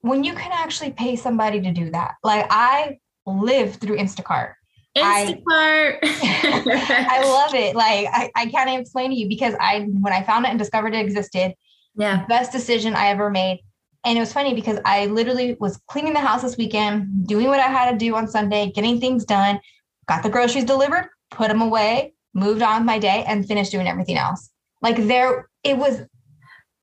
When 0.00 0.22
you 0.22 0.34
can 0.34 0.52
actually 0.52 0.90
pay 0.90 1.16
somebody 1.16 1.60
to 1.62 1.72
do 1.72 1.90
that 1.90 2.16
like 2.22 2.46
i 2.50 2.98
live 3.26 3.76
through 3.76 3.96
instacart. 3.96 4.54
Instacart. 4.96 5.98
I, 6.02 7.06
I 7.10 7.24
love 7.24 7.54
it. 7.54 7.74
Like 7.74 8.06
I, 8.12 8.30
I 8.36 8.46
can't 8.46 8.80
explain 8.80 9.10
to 9.10 9.16
you 9.16 9.28
because 9.28 9.54
I 9.58 9.80
when 9.80 10.12
I 10.12 10.22
found 10.22 10.46
it 10.46 10.50
and 10.50 10.58
discovered 10.58 10.94
it 10.94 11.04
existed, 11.04 11.54
yeah. 11.96 12.26
Best 12.26 12.52
decision 12.52 12.94
I 12.94 13.08
ever 13.08 13.30
made. 13.30 13.60
And 14.04 14.18
it 14.18 14.20
was 14.20 14.32
funny 14.32 14.54
because 14.54 14.78
I 14.84 15.06
literally 15.06 15.56
was 15.60 15.78
cleaning 15.88 16.12
the 16.12 16.20
house 16.20 16.42
this 16.42 16.56
weekend, 16.56 17.26
doing 17.26 17.46
what 17.46 17.60
I 17.60 17.68
had 17.68 17.90
to 17.90 17.96
do 17.96 18.14
on 18.16 18.28
Sunday, 18.28 18.70
getting 18.74 19.00
things 19.00 19.24
done, 19.24 19.60
got 20.06 20.22
the 20.22 20.28
groceries 20.28 20.64
delivered, 20.64 21.08
put 21.30 21.48
them 21.48 21.62
away, 21.62 22.12
moved 22.34 22.60
on 22.60 22.80
with 22.80 22.86
my 22.86 22.98
day, 22.98 23.24
and 23.26 23.46
finished 23.46 23.70
doing 23.70 23.88
everything 23.88 24.18
else. 24.18 24.50
Like 24.82 24.96
there, 25.06 25.48
it 25.62 25.78
was, 25.78 26.02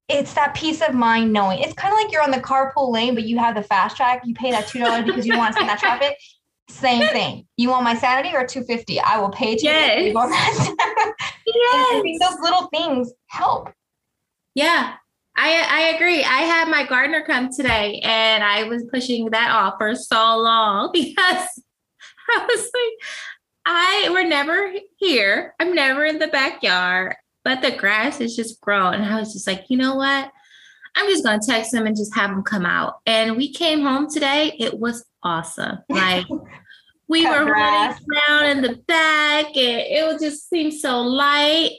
it's 0.09 0.33
that 0.33 0.55
peace 0.55 0.81
of 0.81 0.95
mind 0.95 1.31
knowing 1.31 1.59
it's 1.59 1.73
kind 1.73 1.93
of 1.93 1.99
like 1.99 2.11
you're 2.11 2.23
on 2.23 2.31
the 2.31 2.37
carpool 2.37 2.91
lane, 2.91 3.13
but 3.13 3.23
you 3.23 3.37
have 3.37 3.53
the 3.53 3.63
fast 3.63 3.95
track. 3.97 4.23
You 4.25 4.33
pay 4.33 4.49
that 4.51 4.65
$2 4.65 5.05
because 5.05 5.27
you 5.27 5.37
want 5.37 5.53
to 5.53 5.53
spend 5.53 5.69
that 5.69 5.79
traffic. 5.79 6.17
Same 6.69 7.07
thing. 7.09 7.45
You 7.57 7.69
want 7.69 7.83
my 7.83 7.95
sanity 7.95 8.29
or 8.29 8.47
250? 8.47 8.99
I 8.99 9.19
will 9.19 9.29
pay 9.29 9.55
250. 9.57 10.11
Yes. 10.11 10.71
yes. 11.45 12.19
Those 12.19 12.39
little 12.39 12.67
things 12.69 13.11
help. 13.27 13.69
Yeah, 14.55 14.95
I 15.35 15.65
I 15.69 15.81
agree. 15.95 16.23
I 16.23 16.41
had 16.41 16.67
my 16.69 16.85
gardener 16.85 17.23
come 17.25 17.49
today 17.51 17.99
and 18.03 18.43
I 18.43 18.63
was 18.63 18.83
pushing 18.91 19.29
that 19.31 19.49
off 19.51 19.75
for 19.77 19.95
so 19.95 20.37
long 20.37 20.91
because 20.93 21.47
I 22.29 22.45
was 22.45 22.69
like, 22.73 23.09
I 23.65 24.09
were 24.11 24.23
never 24.23 24.71
here. 24.97 25.53
I'm 25.59 25.73
never 25.73 26.03
in 26.05 26.19
the 26.19 26.27
backyard, 26.27 27.15
but 27.43 27.61
the 27.61 27.71
grass 27.71 28.19
is 28.21 28.35
just 28.35 28.59
grown. 28.61 28.95
And 28.95 29.05
I 29.05 29.19
was 29.19 29.33
just 29.33 29.47
like, 29.47 29.65
you 29.69 29.77
know 29.77 29.95
what? 29.95 30.31
I'm 30.95 31.07
just 31.07 31.23
gonna 31.23 31.39
text 31.45 31.71
them 31.71 31.87
and 31.87 31.95
just 31.95 32.13
have 32.15 32.29
them 32.31 32.43
come 32.43 32.65
out. 32.65 32.99
And 33.05 33.37
we 33.37 33.53
came 33.53 33.81
home 33.81 34.09
today. 34.09 34.55
It 34.59 34.77
was 34.79 35.05
awesome. 35.23 35.79
Like 35.89 36.25
we 37.07 37.23
Cut 37.23 37.39
were 37.39 37.45
grass. 37.51 37.99
running 38.09 38.29
around 38.29 38.57
in 38.57 38.61
the 38.71 38.81
back, 38.87 39.45
and 39.47 39.57
it 39.57 40.07
would 40.07 40.19
just 40.21 40.49
seem 40.49 40.71
so 40.71 41.01
light 41.01 41.71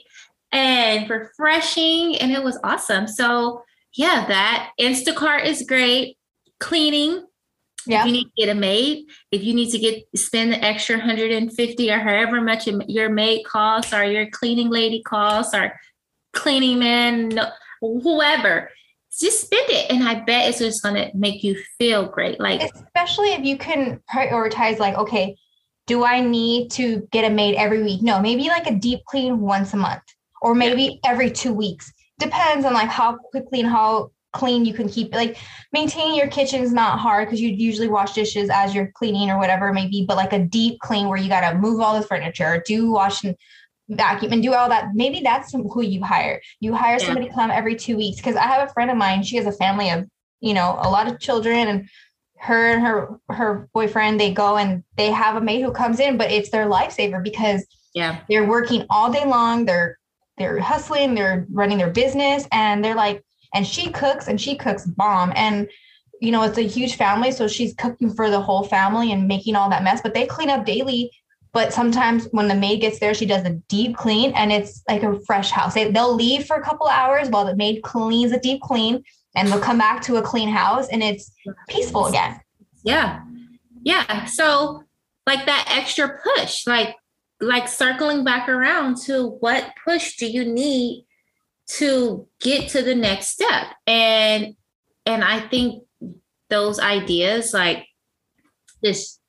and 0.53 1.09
refreshing, 1.09 2.17
and 2.17 2.31
it 2.31 2.43
was 2.43 2.57
awesome. 2.63 3.07
So 3.07 3.63
yeah, 3.95 4.25
that 4.27 4.71
Instacart 4.79 5.45
is 5.45 5.63
great. 5.67 6.17
Cleaning. 6.59 7.25
Yeah. 7.85 8.01
If 8.01 8.05
you 8.07 8.11
need 8.13 8.23
to 8.23 8.31
get 8.37 8.49
a 8.49 8.57
maid, 8.57 9.07
if 9.31 9.43
you 9.43 9.53
need 9.53 9.71
to 9.71 9.79
get 9.79 10.05
spend 10.15 10.53
the 10.53 10.63
extra 10.63 10.95
150 10.95 11.91
or 11.91 11.99
however 11.99 12.39
much 12.39 12.65
your 12.87 13.09
maid 13.09 13.43
costs, 13.45 13.93
or 13.93 14.05
your 14.05 14.29
cleaning 14.29 14.69
lady 14.69 15.01
costs, 15.01 15.53
or 15.53 15.77
cleaning 16.31 16.79
man, 16.79 17.37
whoever, 17.81 18.69
just 19.19 19.41
spend 19.41 19.69
it 19.69 19.91
and 19.91 20.03
i 20.03 20.15
bet 20.15 20.49
it's 20.49 20.59
just 20.59 20.81
going 20.81 20.95
to 20.95 21.15
make 21.15 21.43
you 21.43 21.55
feel 21.77 22.07
great 22.07 22.39
like 22.39 22.61
especially 22.63 23.31
if 23.33 23.45
you 23.45 23.57
can 23.57 24.01
prioritize 24.11 24.79
like 24.79 24.95
okay 24.97 25.35
do 25.85 26.03
i 26.03 26.19
need 26.19 26.71
to 26.71 27.07
get 27.11 27.29
a 27.29 27.29
maid 27.29 27.55
every 27.55 27.83
week 27.83 28.01
no 28.01 28.19
maybe 28.19 28.47
like 28.47 28.65
a 28.65 28.73
deep 28.73 28.99
clean 29.05 29.39
once 29.39 29.73
a 29.73 29.77
month 29.77 30.01
or 30.43 30.53
maybe 30.53 30.83
yeah. 30.83 31.11
every 31.11 31.31
two 31.31 31.53
weeks 31.53 31.91
depends 32.19 32.65
on 32.65 32.73
like 32.73 32.89
how 32.89 33.17
quickly 33.31 33.59
and 33.59 33.69
how 33.69 34.11
clean 34.33 34.65
you 34.65 34.73
can 34.73 34.89
keep 34.89 35.13
it. 35.13 35.15
like 35.15 35.37
maintaining 35.73 36.15
your 36.15 36.27
kitchen 36.27 36.61
is 36.61 36.73
not 36.73 36.99
hard 36.99 37.27
because 37.27 37.39
you 37.39 37.49
usually 37.49 37.87
wash 37.87 38.13
dishes 38.13 38.49
as 38.49 38.73
you're 38.73 38.91
cleaning 38.95 39.29
or 39.29 39.37
whatever 39.37 39.69
it 39.69 39.73
may 39.73 39.87
be 39.87 40.05
but 40.05 40.17
like 40.17 40.33
a 40.33 40.39
deep 40.39 40.79
clean 40.79 41.07
where 41.07 41.19
you 41.19 41.29
got 41.29 41.49
to 41.49 41.57
move 41.57 41.79
all 41.79 41.99
the 41.99 42.05
furniture 42.05 42.63
do 42.65 42.91
wash 42.91 43.23
and 43.23 43.35
vacuum 43.89 44.31
and 44.31 44.41
do 44.41 44.53
all 44.53 44.69
that. 44.69 44.89
Maybe 44.93 45.21
that's 45.21 45.51
who 45.51 45.81
you 45.81 46.03
hire. 46.03 46.41
You 46.59 46.73
hire 46.73 46.97
yeah. 46.99 47.05
somebody 47.05 47.27
to 47.27 47.33
come 47.33 47.51
every 47.51 47.75
two 47.75 47.97
weeks. 47.97 48.21
Cause 48.21 48.35
I 48.35 48.47
have 48.47 48.69
a 48.69 48.73
friend 48.73 48.91
of 48.91 48.97
mine, 48.97 49.23
she 49.23 49.35
has 49.37 49.45
a 49.45 49.51
family 49.51 49.89
of, 49.89 50.05
you 50.41 50.53
know, 50.53 50.79
a 50.81 50.89
lot 50.89 51.11
of 51.11 51.19
children 51.19 51.67
and 51.67 51.89
her 52.39 52.73
and 52.73 52.81
her 52.81 53.19
her 53.29 53.69
boyfriend, 53.73 54.19
they 54.19 54.33
go 54.33 54.57
and 54.57 54.83
they 54.97 55.11
have 55.11 55.37
a 55.37 55.41
maid 55.41 55.61
who 55.61 55.71
comes 55.71 55.99
in, 55.99 56.17
but 56.17 56.31
it's 56.31 56.49
their 56.49 56.65
lifesaver 56.65 57.23
because 57.23 57.65
yeah, 57.93 58.19
they're 58.27 58.47
working 58.47 58.85
all 58.89 59.11
day 59.11 59.25
long. 59.25 59.65
They're 59.65 59.97
they're 60.37 60.59
hustling, 60.59 61.15
they're 61.15 61.45
running 61.51 61.77
their 61.77 61.91
business, 61.91 62.47
and 62.51 62.83
they're 62.83 62.95
like, 62.95 63.23
and 63.53 63.65
she 63.65 63.91
cooks 63.91 64.27
and 64.27 64.39
she 64.39 64.55
cooks 64.55 64.85
bomb. 64.85 65.31
And 65.35 65.69
you 66.21 66.31
know, 66.31 66.43
it's 66.43 66.57
a 66.57 66.61
huge 66.61 66.95
family. 66.95 67.31
So 67.31 67.47
she's 67.47 67.73
cooking 67.73 68.13
for 68.13 68.29
the 68.29 68.39
whole 68.39 68.63
family 68.63 69.11
and 69.11 69.27
making 69.27 69.55
all 69.55 69.69
that 69.69 69.83
mess, 69.83 70.01
but 70.01 70.13
they 70.13 70.25
clean 70.25 70.49
up 70.49 70.65
daily 70.65 71.11
but 71.53 71.71
sometimes 71.71 72.27
when 72.31 72.47
the 72.47 72.55
maid 72.55 72.81
gets 72.81 72.99
there, 72.99 73.13
she 73.13 73.27
does 73.27 73.45
a 73.45 73.51
deep 73.69 73.95
clean 73.95 74.33
and 74.33 74.51
it's 74.51 74.83
like 74.89 75.03
a 75.03 75.19
fresh 75.21 75.51
house. 75.51 75.75
They, 75.75 75.91
they'll 75.91 76.15
leave 76.15 76.45
for 76.45 76.57
a 76.57 76.63
couple 76.63 76.87
hours 76.87 77.29
while 77.29 77.45
the 77.45 77.55
maid 77.55 77.83
cleans 77.83 78.31
a 78.31 78.39
deep 78.39 78.59
clean 78.61 79.03
and 79.35 79.47
they'll 79.47 79.59
come 79.59 79.77
back 79.77 80.01
to 80.03 80.17
a 80.17 80.21
clean 80.21 80.49
house 80.49 80.89
and 80.89 81.03
it's 81.03 81.31
peaceful 81.69 82.07
again. 82.07 82.41
Yeah. 82.83 83.21
Yeah. 83.83 84.25
So 84.25 84.83
like 85.27 85.45
that 85.45 85.71
extra 85.77 86.19
push, 86.23 86.65
like 86.65 86.95
like 87.43 87.67
circling 87.67 88.23
back 88.23 88.49
around 88.49 88.97
to 89.03 89.37
what 89.39 89.73
push 89.83 90.17
do 90.17 90.25
you 90.25 90.45
need 90.45 91.05
to 91.65 92.27
get 92.39 92.69
to 92.69 92.81
the 92.81 92.95
next 92.95 93.27
step? 93.27 93.67
And 93.87 94.55
and 95.05 95.23
I 95.23 95.47
think 95.47 95.83
those 96.49 96.79
ideas 96.79 97.53
like 97.53 97.87
this 98.81 99.19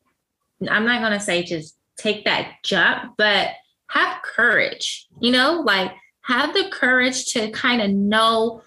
I'm 0.68 0.84
not 0.84 1.00
gonna 1.00 1.20
say 1.20 1.42
just 1.42 1.76
take 1.96 2.24
that 2.24 2.56
jump, 2.62 3.14
but 3.16 3.50
have 3.88 4.22
courage, 4.22 5.06
you 5.20 5.30
know, 5.30 5.60
like 5.60 5.92
have 6.22 6.54
the 6.54 6.68
courage 6.70 7.26
to 7.32 7.50
kind 7.50 7.82
of 7.82 7.90
know, 7.90 8.62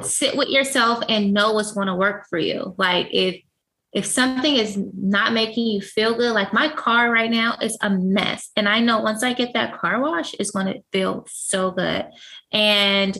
sit 0.00 0.36
with 0.36 0.48
yourself 0.48 1.02
and 1.08 1.34
know 1.34 1.52
what's 1.52 1.72
going 1.72 1.88
to 1.88 1.94
work 1.94 2.26
for 2.28 2.38
you. 2.38 2.74
Like 2.78 3.08
if 3.10 3.42
if 3.92 4.06
something 4.06 4.56
is 4.56 4.78
not 4.94 5.34
making 5.34 5.66
you 5.66 5.82
feel 5.82 6.14
good, 6.14 6.32
like 6.32 6.52
my 6.52 6.68
car 6.70 7.10
right 7.10 7.30
now 7.30 7.56
is 7.60 7.76
a 7.82 7.90
mess. 7.90 8.50
And 8.56 8.68
I 8.68 8.80
know 8.80 9.00
once 9.00 9.22
I 9.22 9.34
get 9.34 9.52
that 9.52 9.78
car 9.78 10.00
wash, 10.00 10.34
it's 10.34 10.50
going 10.50 10.66
to 10.66 10.80
feel 10.92 11.26
so 11.28 11.70
good. 11.72 12.06
And 12.52 13.18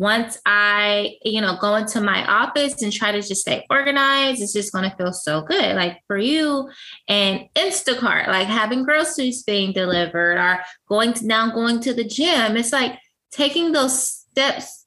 once 0.00 0.38
I, 0.46 1.16
you 1.22 1.40
know, 1.40 1.56
go 1.60 1.74
into 1.76 2.00
my 2.00 2.24
office 2.26 2.82
and 2.82 2.92
try 2.92 3.12
to 3.12 3.20
just 3.20 3.42
stay 3.42 3.66
organized, 3.70 4.42
it's 4.42 4.52
just 4.52 4.72
going 4.72 4.88
to 4.88 4.96
feel 4.96 5.12
so 5.12 5.42
good. 5.42 5.76
Like 5.76 5.98
for 6.06 6.18
you 6.18 6.70
and 7.08 7.48
Instacart, 7.54 8.26
like 8.26 8.46
having 8.46 8.84
groceries 8.84 9.42
being 9.42 9.72
delivered 9.72 10.38
or 10.38 10.60
going 10.88 11.12
to 11.14 11.26
now 11.26 11.50
going 11.50 11.80
to 11.80 11.94
the 11.94 12.04
gym, 12.04 12.56
it's 12.56 12.72
like 12.72 12.98
taking 13.30 13.72
those 13.72 14.02
steps 14.02 14.86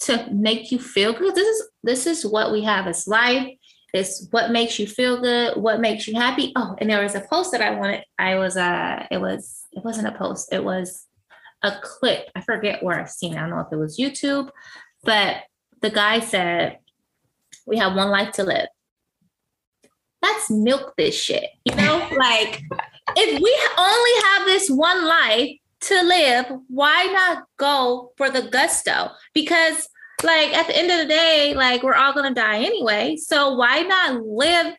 to 0.00 0.28
make 0.32 0.70
you 0.70 0.78
feel 0.78 1.12
good. 1.12 1.34
This 1.34 1.48
is 1.48 1.68
this 1.82 2.06
is 2.06 2.26
what 2.26 2.52
we 2.52 2.62
have 2.62 2.86
as 2.86 3.06
life. 3.06 3.48
It's 3.92 4.26
what 4.30 4.50
makes 4.50 4.78
you 4.78 4.86
feel 4.86 5.20
good, 5.20 5.56
what 5.56 5.80
makes 5.80 6.08
you 6.08 6.14
happy. 6.14 6.52
Oh, 6.56 6.74
and 6.78 6.88
there 6.88 7.02
was 7.02 7.14
a 7.14 7.20
post 7.20 7.52
that 7.52 7.60
I 7.60 7.78
wanted. 7.78 8.04
I 8.18 8.36
was 8.36 8.56
uh 8.56 9.06
it 9.10 9.20
was 9.20 9.66
it 9.72 9.84
wasn't 9.84 10.08
a 10.08 10.18
post, 10.18 10.52
it 10.52 10.64
was 10.64 11.06
a 11.62 11.72
clip. 11.82 12.28
I 12.34 12.40
forget 12.40 12.82
where 12.82 12.98
I've 12.98 13.10
seen 13.10 13.34
it. 13.34 13.36
I 13.36 13.40
don't 13.40 13.50
know 13.50 13.60
if 13.60 13.72
it 13.72 13.76
was 13.76 13.98
YouTube, 13.98 14.50
but 15.04 15.36
the 15.80 15.90
guy 15.90 16.20
said, 16.20 16.78
We 17.66 17.76
have 17.78 17.94
one 17.94 18.08
life 18.08 18.32
to 18.32 18.44
live. 18.44 18.68
Let's 20.22 20.50
milk 20.50 20.94
this 20.96 21.20
shit. 21.20 21.50
You 21.64 21.74
know, 21.74 22.08
like 22.16 22.62
if 23.16 23.40
we 23.40 23.60
only 23.78 24.28
have 24.28 24.46
this 24.46 24.70
one 24.70 25.06
life 25.06 25.50
to 25.82 26.02
live, 26.02 26.46
why 26.68 27.04
not 27.12 27.44
go 27.58 28.12
for 28.16 28.30
the 28.30 28.42
gusto? 28.42 29.10
Because 29.34 29.88
like 30.24 30.54
at 30.54 30.66
the 30.66 30.76
end 30.76 30.90
of 30.90 30.98
the 30.98 31.06
day, 31.06 31.54
like 31.54 31.82
we're 31.82 31.94
all 31.94 32.12
gonna 32.12 32.34
die 32.34 32.58
anyway. 32.58 33.16
So 33.16 33.54
why 33.54 33.80
not 33.80 34.22
live 34.24 34.74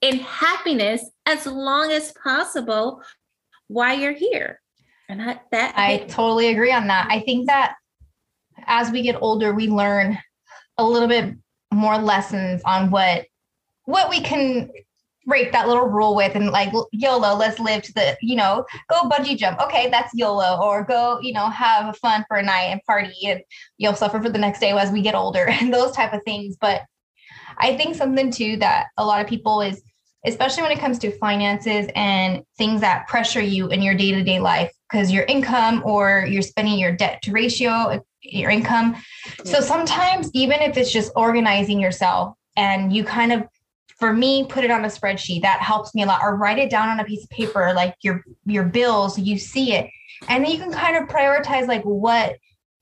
in 0.00 0.18
happiness 0.18 1.04
as 1.26 1.46
long 1.46 1.92
as 1.92 2.12
possible 2.12 3.02
while 3.68 3.98
you're 3.98 4.12
here? 4.12 4.60
And 5.08 5.22
I, 5.22 5.40
that 5.50 5.74
I 5.76 5.98
totally 6.08 6.48
agree 6.48 6.72
on 6.72 6.86
that. 6.86 7.08
I 7.10 7.20
think 7.20 7.46
that 7.46 7.74
as 8.66 8.90
we 8.90 9.02
get 9.02 9.20
older, 9.20 9.52
we 9.52 9.68
learn 9.68 10.18
a 10.78 10.84
little 10.84 11.08
bit 11.08 11.34
more 11.72 11.98
lessons 11.98 12.62
on 12.64 12.90
what 12.90 13.26
what 13.84 14.08
we 14.08 14.20
can 14.20 14.70
break 15.26 15.52
that 15.52 15.68
little 15.68 15.86
rule 15.86 16.14
with 16.14 16.34
and 16.34 16.50
like 16.50 16.72
YOLO, 16.92 17.34
let's 17.34 17.58
live 17.58 17.82
to 17.82 17.92
the, 17.94 18.16
you 18.20 18.36
know, 18.36 18.64
go 18.90 19.08
bungee 19.08 19.36
jump. 19.36 19.60
Okay, 19.60 19.88
that's 19.90 20.12
YOLO. 20.14 20.60
Or 20.62 20.84
go, 20.84 21.18
you 21.20 21.32
know, 21.32 21.48
have 21.48 21.96
fun 21.98 22.24
for 22.28 22.36
a 22.36 22.42
night 22.42 22.64
and 22.64 22.82
party 22.84 23.14
and 23.26 23.40
you'll 23.78 23.94
suffer 23.94 24.22
for 24.22 24.30
the 24.30 24.38
next 24.38 24.60
day 24.60 24.72
as 24.72 24.90
we 24.90 25.02
get 25.02 25.14
older 25.14 25.46
and 25.60 25.72
those 25.72 25.92
type 25.92 26.12
of 26.12 26.22
things. 26.24 26.56
But 26.60 26.82
I 27.58 27.76
think 27.76 27.94
something 27.94 28.30
too 28.30 28.56
that 28.58 28.86
a 28.96 29.04
lot 29.04 29.20
of 29.20 29.26
people 29.26 29.60
is 29.60 29.82
especially 30.26 30.62
when 30.62 30.72
it 30.72 30.78
comes 30.78 30.98
to 30.98 31.10
finances 31.18 31.86
and 31.94 32.42
things 32.56 32.80
that 32.80 33.06
pressure 33.06 33.42
you 33.42 33.68
in 33.68 33.82
your 33.82 33.94
day-to-day 33.94 34.40
life 34.40 34.72
because 34.90 35.12
your 35.12 35.24
income 35.24 35.82
or 35.84 36.26
you're 36.28 36.42
spending 36.42 36.78
your 36.78 36.92
debt 36.92 37.20
to 37.22 37.30
ratio 37.30 37.70
uh, 37.70 37.98
your 38.22 38.50
income 38.50 38.96
so 39.44 39.60
sometimes 39.60 40.30
even 40.32 40.60
if 40.60 40.78
it's 40.78 40.90
just 40.90 41.12
organizing 41.14 41.78
yourself 41.78 42.34
and 42.56 42.94
you 42.94 43.04
kind 43.04 43.32
of 43.32 43.46
for 44.04 44.12
me 44.12 44.44
put 44.44 44.64
it 44.64 44.70
on 44.70 44.84
a 44.84 44.88
spreadsheet 44.88 45.40
that 45.40 45.62
helps 45.62 45.94
me 45.94 46.02
a 46.02 46.06
lot 46.06 46.20
or 46.22 46.36
write 46.36 46.58
it 46.58 46.68
down 46.68 46.90
on 46.90 47.00
a 47.00 47.04
piece 47.04 47.24
of 47.24 47.30
paper 47.30 47.72
like 47.74 47.94
your 48.02 48.22
your 48.44 48.62
bills 48.62 49.18
you 49.18 49.38
see 49.38 49.72
it 49.72 49.88
and 50.28 50.44
then 50.44 50.52
you 50.52 50.58
can 50.58 50.70
kind 50.70 50.94
of 50.94 51.08
prioritize 51.08 51.66
like 51.66 51.82
what 51.84 52.36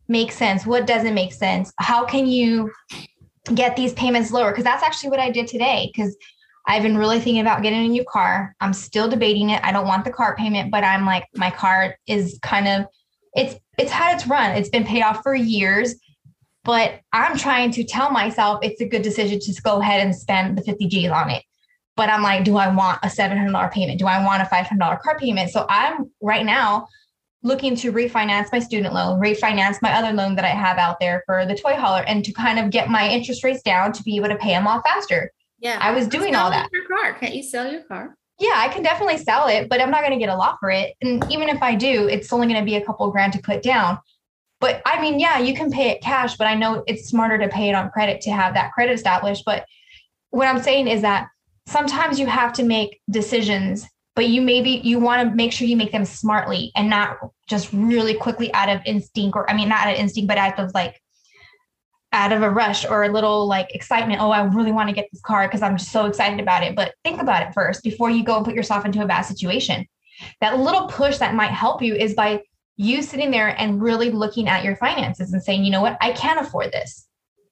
makes 0.09 0.35
sense 0.35 0.67
what 0.67 0.85
doesn't 0.85 1.15
make 1.15 1.33
sense 1.33 1.73
how 1.79 2.05
can 2.05 2.27
you 2.27 2.73
get 3.55 3.77
these 3.77 3.93
payments 3.93 4.33
lower 4.33 4.51
because 4.51 4.65
that's 4.65 4.83
actually 4.83 5.11
what 5.11 5.21
i 5.21 5.31
did 5.31 5.47
today 5.47 5.89
because 5.95 6.17
I've 6.67 6.83
been 6.83 6.99
really 6.99 7.19
thinking 7.19 7.41
about 7.41 7.65
getting 7.65 7.85
a 7.85 7.89
new 7.89 8.05
car. 8.05 8.55
I'm 8.61 8.73
still 8.73 9.09
debating 9.09 9.51
it. 9.51 9.61
I 9.65 9.73
don't 9.73 9.89
want 9.89 10.05
the 10.05 10.13
car 10.13 10.37
payment, 10.37 10.71
but 10.71 10.85
I'm 10.85 11.05
like, 11.05 11.27
my 11.35 11.51
car 11.51 11.97
is 12.07 12.39
kind 12.41 12.69
of 12.69 12.87
it's 13.35 13.57
it's 13.79 13.91
had 13.91 14.15
its 14.15 14.29
run. 14.29 14.53
It's 14.53 14.69
been 14.69 14.85
paid 14.85 15.03
off 15.03 15.25
for 15.25 15.35
years. 15.35 15.97
But 16.65 17.01
I'm 17.13 17.37
trying 17.37 17.73
to 17.73 17.85
tell 17.85 18.11
myself 18.11 18.61
it's 18.63 18.81
a 18.81 18.89
good 18.89 19.03
decision 19.03 19.41
to 19.41 19.63
go 19.63 19.81
ahead 19.81 20.01
and 20.01 20.15
spend 20.15 20.57
the 20.57 20.63
50 20.63 20.87
G's 20.87 21.11
on 21.11 21.31
it. 21.31 21.43
But 21.97 22.09
I'm 22.09 22.23
like, 22.23 22.45
do 22.45 22.57
I 22.57 22.73
want 22.75 23.01
a 23.03 23.09
$700 23.09 23.73
payment? 23.73 23.99
Do 23.99 24.07
I 24.07 24.25
want 24.25 24.43
a 24.43 24.47
$500 24.47 25.01
car 25.01 25.19
payment? 25.19 25.51
So 25.51 25.67
I'm 25.69 26.11
right 26.23 26.47
now 26.47 26.87
looking 27.43 27.75
to 27.77 27.93
refinance 27.93 28.53
my 28.53 28.61
student 28.61 28.95
loan, 28.95 29.21
refinance 29.21 29.83
my 29.83 29.93
other 29.93 30.13
loan 30.13 30.37
that 30.37 30.45
I 30.45 30.51
have 30.51 30.79
out 30.79 31.01
there 31.01 31.23
for 31.27 31.45
the 31.45 31.57
toy 31.57 31.75
hauler, 31.75 32.05
and 32.07 32.25
to 32.25 32.33
kind 32.33 32.59
of 32.59 32.71
get 32.71 32.89
my 32.89 33.09
interest 33.09 33.43
rates 33.43 33.63
down 33.63 33.93
to 33.93 34.03
be 34.05 34.17
able 34.17 34.29
to 34.29 34.37
pay 34.37 34.51
them 34.51 34.67
off 34.67 34.83
faster. 34.85 35.31
Yeah. 35.59 35.79
I 35.81 35.93
was 35.93 36.07
doing 36.07 36.35
all 36.35 36.51
that. 36.51 36.69
Your 36.73 36.87
car. 36.87 37.13
Can't 37.15 37.35
you 37.35 37.43
sell 37.43 37.71
your 37.71 37.83
car? 37.83 38.17
Yeah, 38.39 38.55
I 38.57 38.69
can 38.69 38.83
definitely 38.83 39.19
sell 39.19 39.49
it, 39.49 39.69
but 39.69 39.81
I'm 39.81 39.91
not 39.91 40.01
going 40.01 40.13
to 40.13 40.19
get 40.19 40.29
a 40.29 40.37
lot 40.37 40.57
for 40.59 40.71
it. 40.71 40.95
And 41.03 41.25
even 41.31 41.49
if 41.49 41.63
I 41.63 41.75
do, 41.75 42.09
it's 42.09 42.33
only 42.33 42.47
going 42.47 42.59
to 42.59 42.65
be 42.65 42.77
a 42.77 42.85
couple 42.85 43.11
grand 43.11 43.33
to 43.35 43.41
put 43.41 43.63
down. 43.63 43.99
But 44.63 44.81
I 44.87 44.99
mean, 45.03 45.21
yeah, 45.21 45.39
you 45.39 45.55
can 45.55 45.71
pay 45.71 45.91
it 45.91 46.01
cash, 46.01 46.39
but 46.39 46.47
I 46.47 46.55
know 46.55 46.83
it's 46.87 47.11
smarter 47.11 47.37
to 47.37 47.49
pay 47.49 47.69
it 47.69 47.75
on 47.75 47.91
credit 47.91 48.23
to 48.23 48.31
have 48.31 48.55
that 48.55 48.73
credit 48.73 48.93
established. 48.93 49.43
But 49.45 49.67
what 50.31 50.49
I'm 50.49 50.63
saying 50.63 50.89
is 50.89 51.03
that 51.03 51.29
sometimes 51.67 52.19
you 52.19 52.27
have 52.27 52.55
to 52.55 52.63
make 52.63 53.01
decisions 53.11 53.87
but 54.15 54.29
you 54.29 54.43
maybe 54.43 54.71
you 54.85 54.99
want 54.99 55.29
to 55.29 55.35
make 55.35 55.53
sure 55.53 55.67
you 55.67 55.77
make 55.77 55.93
them 55.93 56.05
smartly 56.05 56.71
and 56.77 56.91
not 56.91 57.17
just 57.49 57.73
really 57.73 58.15
quickly 58.15 58.53
out 58.53 58.69
of 58.69 58.81
instinct 58.85 59.37
or 59.37 59.49
I 59.49 59.55
mean 59.55 59.69
not 59.69 59.87
out 59.87 59.95
of 59.95 59.99
instinct, 59.99 60.29
but 60.29 60.39
out 60.39 60.59
of 60.59 60.73
like 60.75 61.01
out 62.13 62.33
of 62.33 62.43
a 62.43 62.51
rush 62.51 62.85
or 62.85 63.05
a 63.05 63.09
little 63.09 63.47
like 63.47 63.75
excitement. 63.75 64.21
Oh, 64.21 64.31
I 64.31 64.43
really 64.43 64.73
want 64.73 64.91
to 64.91 64.95
get 64.95 65.09
this 65.11 65.23
car 65.23 65.49
because 65.49 65.63
I'm 65.63 65.79
just 65.79 65.91
so 65.91 66.05
excited 66.05 66.41
about 66.41 66.63
it. 66.63 66.77
But 66.77 66.95
think 67.05 67.23
about 67.23 67.43
it 67.43 67.55
first 67.55 67.83
before 67.83 68.11
you 68.11 68.23
go 68.23 68.37
and 68.37 68.45
put 68.45 68.55
yourself 68.55 68.85
into 68.85 69.03
a 69.03 69.07
bad 69.07 69.23
situation. 69.23 69.87
That 70.43 70.59
little 70.59 70.89
push 70.89 71.17
that 71.19 71.35
might 71.35 71.51
help 71.51 71.81
you 71.81 71.95
is 71.95 72.15
by 72.15 72.43
you 72.83 73.03
sitting 73.03 73.31
there 73.31 73.49
and 73.61 73.83
really 73.83 74.11
looking 74.11 74.49
at 74.49 74.65
your 74.65 74.77
finances 74.77 75.33
and 75.33 75.43
saying, 75.43 75.65
you 75.65 75.71
know 75.71 75.81
what, 75.81 75.97
I 76.01 76.13
can't 76.13 76.41
afford 76.41 76.73
this. 76.73 77.07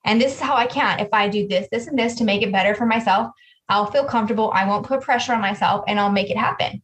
And 0.05 0.21
this 0.21 0.35
is 0.35 0.41
how 0.41 0.55
I 0.55 0.67
can. 0.67 1.01
If 1.01 1.09
I 1.13 1.29
do 1.29 1.47
this, 1.47 1.69
this, 1.71 1.87
and 1.87 1.99
this 1.99 2.17
to 2.17 2.25
make 2.25 2.43
it 2.43 2.53
better 2.53 2.75
for 2.75 2.87
myself, 2.87 3.31
I'll 3.69 3.87
feel 3.87 4.05
comfortable. 4.05 4.51
I 4.53 4.67
won't 4.67 4.87
put 4.87 5.03
pressure 5.03 5.33
on 5.33 5.41
myself 5.41 5.85
and 5.87 6.01
I'll 6.01 6.11
make 6.11 6.31
it 6.31 6.37
happen. 6.37 6.83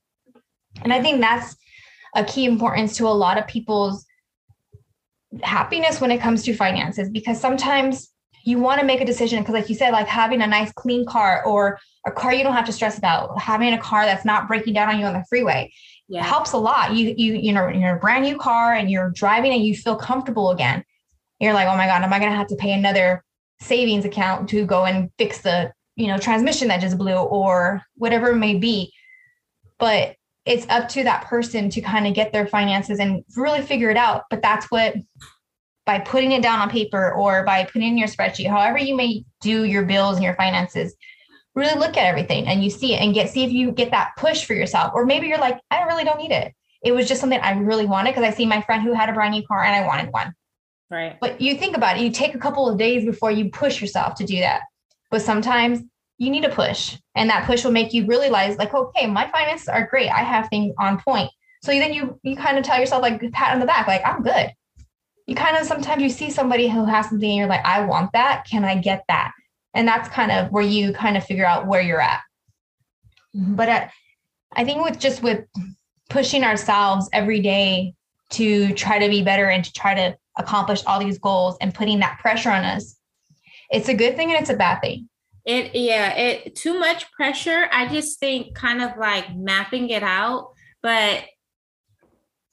And 0.83 0.93
I 0.93 1.03
think 1.03 1.21
that's 1.21 1.57
a 2.15 2.25
key 2.25 2.45
importance 2.45 2.97
to 2.99 3.09
a 3.09 3.11
lot 3.11 3.39
of 3.39 3.47
people's 3.47 4.07
happiness 5.43 6.01
when 6.01 6.11
it 6.11 6.21
comes 6.21 6.45
to 6.45 6.55
finances 6.55 7.11
because 7.11 7.41
sometimes 7.41 8.13
you 8.45 8.59
want 8.59 8.81
to 8.81 8.87
make 8.87 9.01
a 9.01 9.05
decision 9.05 9.41
because 9.41 9.55
like 9.55 9.69
you 9.69 9.75
said 9.75 9.91
like 9.91 10.07
having 10.07 10.41
a 10.41 10.47
nice 10.47 10.73
clean 10.73 11.05
car 11.05 11.45
or 11.45 11.79
a 12.07 12.13
car 12.13 12.33
you 12.33 12.45
don't 12.45 12.55
have 12.55 12.65
to 12.65 12.73
stress 12.73 12.97
about 12.97 13.39
having 13.39 13.75
a 13.75 13.79
car 13.79 14.07
that's 14.07 14.25
not 14.25 14.47
breaking 14.47 14.73
down 14.73 14.89
on 14.89 14.99
you 14.99 15.05
on 15.05 15.13
the 15.13 15.25
freeway 15.29 15.71
yeah. 16.09 16.25
helps 16.25 16.53
a 16.53 16.59
lot. 16.59 16.95
You 16.95 17.15
you 17.17 17.35
you 17.35 17.53
know 17.53 17.69
you're 17.69 17.91
in 17.91 17.97
a 17.97 17.99
brand 17.99 18.25
new 18.25 18.37
car 18.37 18.75
and 18.75 18.91
you're 18.91 19.11
driving 19.11 19.53
and 19.53 19.65
you 19.65 19.75
feel 19.75 19.97
comfortable 19.97 20.51
again 20.51 20.85
you're 21.41 21.53
like 21.53 21.69
oh 21.69 21.77
my 21.77 21.87
god 21.87 22.03
am 22.03 22.13
i 22.13 22.19
going 22.19 22.31
to 22.31 22.37
have 22.37 22.47
to 22.47 22.57
pay 22.57 22.73
another 22.73 23.23
savings 23.61 24.05
account 24.05 24.49
to 24.51 24.67
go 24.67 24.85
and 24.85 25.11
fix 25.19 25.41
the 25.41 25.73
you 25.97 26.07
know 26.07 26.19
transmission 26.19 26.69
that 26.69 26.81
just 26.81 26.99
blew 26.99 27.15
or 27.17 27.83
whatever 27.97 28.31
it 28.31 28.37
may 28.37 28.55
be? 28.55 28.93
But 29.79 30.17
it's 30.45 30.67
up 30.69 30.89
to 30.91 31.05
that 31.05 31.25
person 31.25 31.69
to 31.71 31.81
kind 31.81 32.07
of 32.07 32.15
get 32.15 32.33
their 32.33 32.47
finances 32.47 33.01
and 33.01 33.25
really 33.37 33.63
figure 33.63 33.91
it 33.91 33.97
out. 33.97 34.23
But 34.31 34.43
that's 34.43 34.71
what 34.71 34.95
by 35.85 35.99
putting 36.01 36.33
it 36.33 36.43
down 36.43 36.61
on 36.61 36.71
paper 36.71 37.13
or 37.13 37.45
by 37.45 37.65
putting 37.65 37.89
in 37.89 37.99
your 37.99 38.09
spreadsheet 38.09 38.51
however 38.51 38.77
you 38.77 38.97
may 38.97 39.25
do 39.41 39.65
your 39.65 39.85
bills 39.85 40.17
and 40.17 40.25
your 40.25 40.35
finances 40.35 40.95
really 41.57 41.79
look 41.79 41.97
at 41.97 42.05
everything 42.05 42.47
and 42.47 42.63
you 42.63 42.71
see 42.71 42.95
it 42.95 43.01
and 43.01 43.15
get 43.15 43.31
see 43.31 43.43
if 43.43 43.51
you 43.51 43.73
get 43.73 43.91
that 43.91 44.13
push 44.17 44.45
for 44.45 44.55
yourself. 44.55 44.93
Or 44.95 45.05
maybe 45.05 45.27
you're 45.27 45.39
like 45.39 45.59
i 45.71 45.83
really 45.85 46.05
don't 46.05 46.19
need 46.19 46.31
it. 46.31 46.55
It 46.85 46.93
was 46.93 47.09
just 47.09 47.21
something 47.21 47.41
i 47.41 47.59
really 47.59 47.87
wanted 47.87 48.15
because 48.15 48.25
i 48.25 48.31
see 48.31 48.47
my 48.47 48.61
friend 48.61 48.83
who 48.83 48.93
had 48.93 49.09
a 49.09 49.13
brand 49.13 49.35
new 49.35 49.45
car 49.47 49.65
and 49.65 49.75
i 49.75 49.87
wanted 49.87 50.13
one. 50.13 50.35
Right. 50.91 51.17
But 51.21 51.41
you 51.41 51.57
think 51.57 51.77
about 51.77 51.97
it 51.97 52.03
you 52.03 52.13
take 52.13 52.35
a 52.35 52.39
couple 52.39 52.69
of 52.69 52.79
days 52.79 53.05
before 53.05 53.31
you 53.31 53.51
push 53.51 53.81
yourself 53.81 54.15
to 54.17 54.25
do 54.25 54.39
that. 54.41 54.63
But 55.11 55.23
sometimes 55.23 55.81
you 56.19 56.31
need 56.31 56.45
a 56.45 56.51
push 56.51 56.97
and 57.15 57.29
that 57.31 57.47
push 57.47 57.65
will 57.65 57.73
make 57.73 57.93
you 57.93 58.07
realize 58.07 58.59
like 58.59 58.75
okay 58.75 59.07
my 59.07 59.29
finances 59.31 59.69
are 59.69 59.87
great. 59.87 60.11
I 60.11 60.23
have 60.23 60.49
things 60.49 60.75
on 60.79 61.01
point. 61.01 61.31
So 61.63 61.73
then 61.73 61.93
you 61.93 62.21
you 62.23 62.37
kind 62.37 62.59
of 62.59 62.65
tell 62.65 62.79
yourself 62.79 63.03
like 63.03 63.21
pat 63.33 63.55
on 63.55 63.61
the 63.61 63.67
back 63.67 63.89
like 63.89 64.03
i'm 64.05 64.23
good. 64.23 64.53
You 65.27 65.35
kind 65.35 65.57
of 65.57 65.67
sometimes 65.67 66.03
you 66.03 66.11
see 66.11 66.31
somebody 66.31 66.69
who 66.69 66.85
has 66.85 67.09
something 67.09 67.29
and 67.29 67.39
you're 67.39 67.49
like 67.49 67.65
i 67.65 67.81
want 67.81 68.13
that. 68.13 68.45
Can 68.45 68.63
i 68.63 68.77
get 68.77 69.05
that 69.09 69.33
and 69.77 69.87
that's 69.87 70.09
kind 70.09 70.33
of 70.33 70.51
where 70.51 70.65
you 70.65 70.93
kind 70.93 71.17
of 71.17 71.25
figure 71.25 71.47
out 71.47 71.67
where 71.67 71.81
you're 71.83 72.01
at. 72.01 72.21
Mm-hmm. 73.35 73.55
But 73.55 73.69
I, 73.69 73.93
I 74.53 74.65
think 74.65 74.83
with 74.83 74.99
just 74.99 75.23
with 75.23 75.45
pushing 76.11 76.43
ourselves 76.43 77.09
every 77.13 77.41
day 77.41 77.95
to 78.31 78.73
try 78.75 78.99
to 78.99 79.09
be 79.09 79.23
better 79.23 79.49
and 79.51 79.65
to 79.65 79.73
try 79.73 79.95
to 79.95 80.17
accomplish 80.37 80.83
all 80.87 80.99
these 80.99 81.19
goals 81.19 81.57
and 81.61 81.75
putting 81.75 82.01
that 82.01 82.19
pressure 82.21 82.51
on 82.51 82.65
us 82.65 82.97
it's 83.71 83.89
a 83.89 83.95
good 83.95 84.17
thing 84.17 84.31
and 84.31 84.41
it's 84.41 84.51
a 84.51 84.57
bad 84.57 84.81
thing. 84.81 85.09
It 85.45 85.77
yeah 85.77 86.13
it 86.17 86.57
too 86.57 86.77
much 86.77 87.11
pressure 87.13 87.69
i 87.71 87.87
just 87.87 88.19
think 88.19 88.57
kind 88.57 88.83
of 88.83 88.97
like 88.99 89.33
mapping 89.37 89.91
it 89.91 90.03
out 90.03 90.55
but 90.83 91.23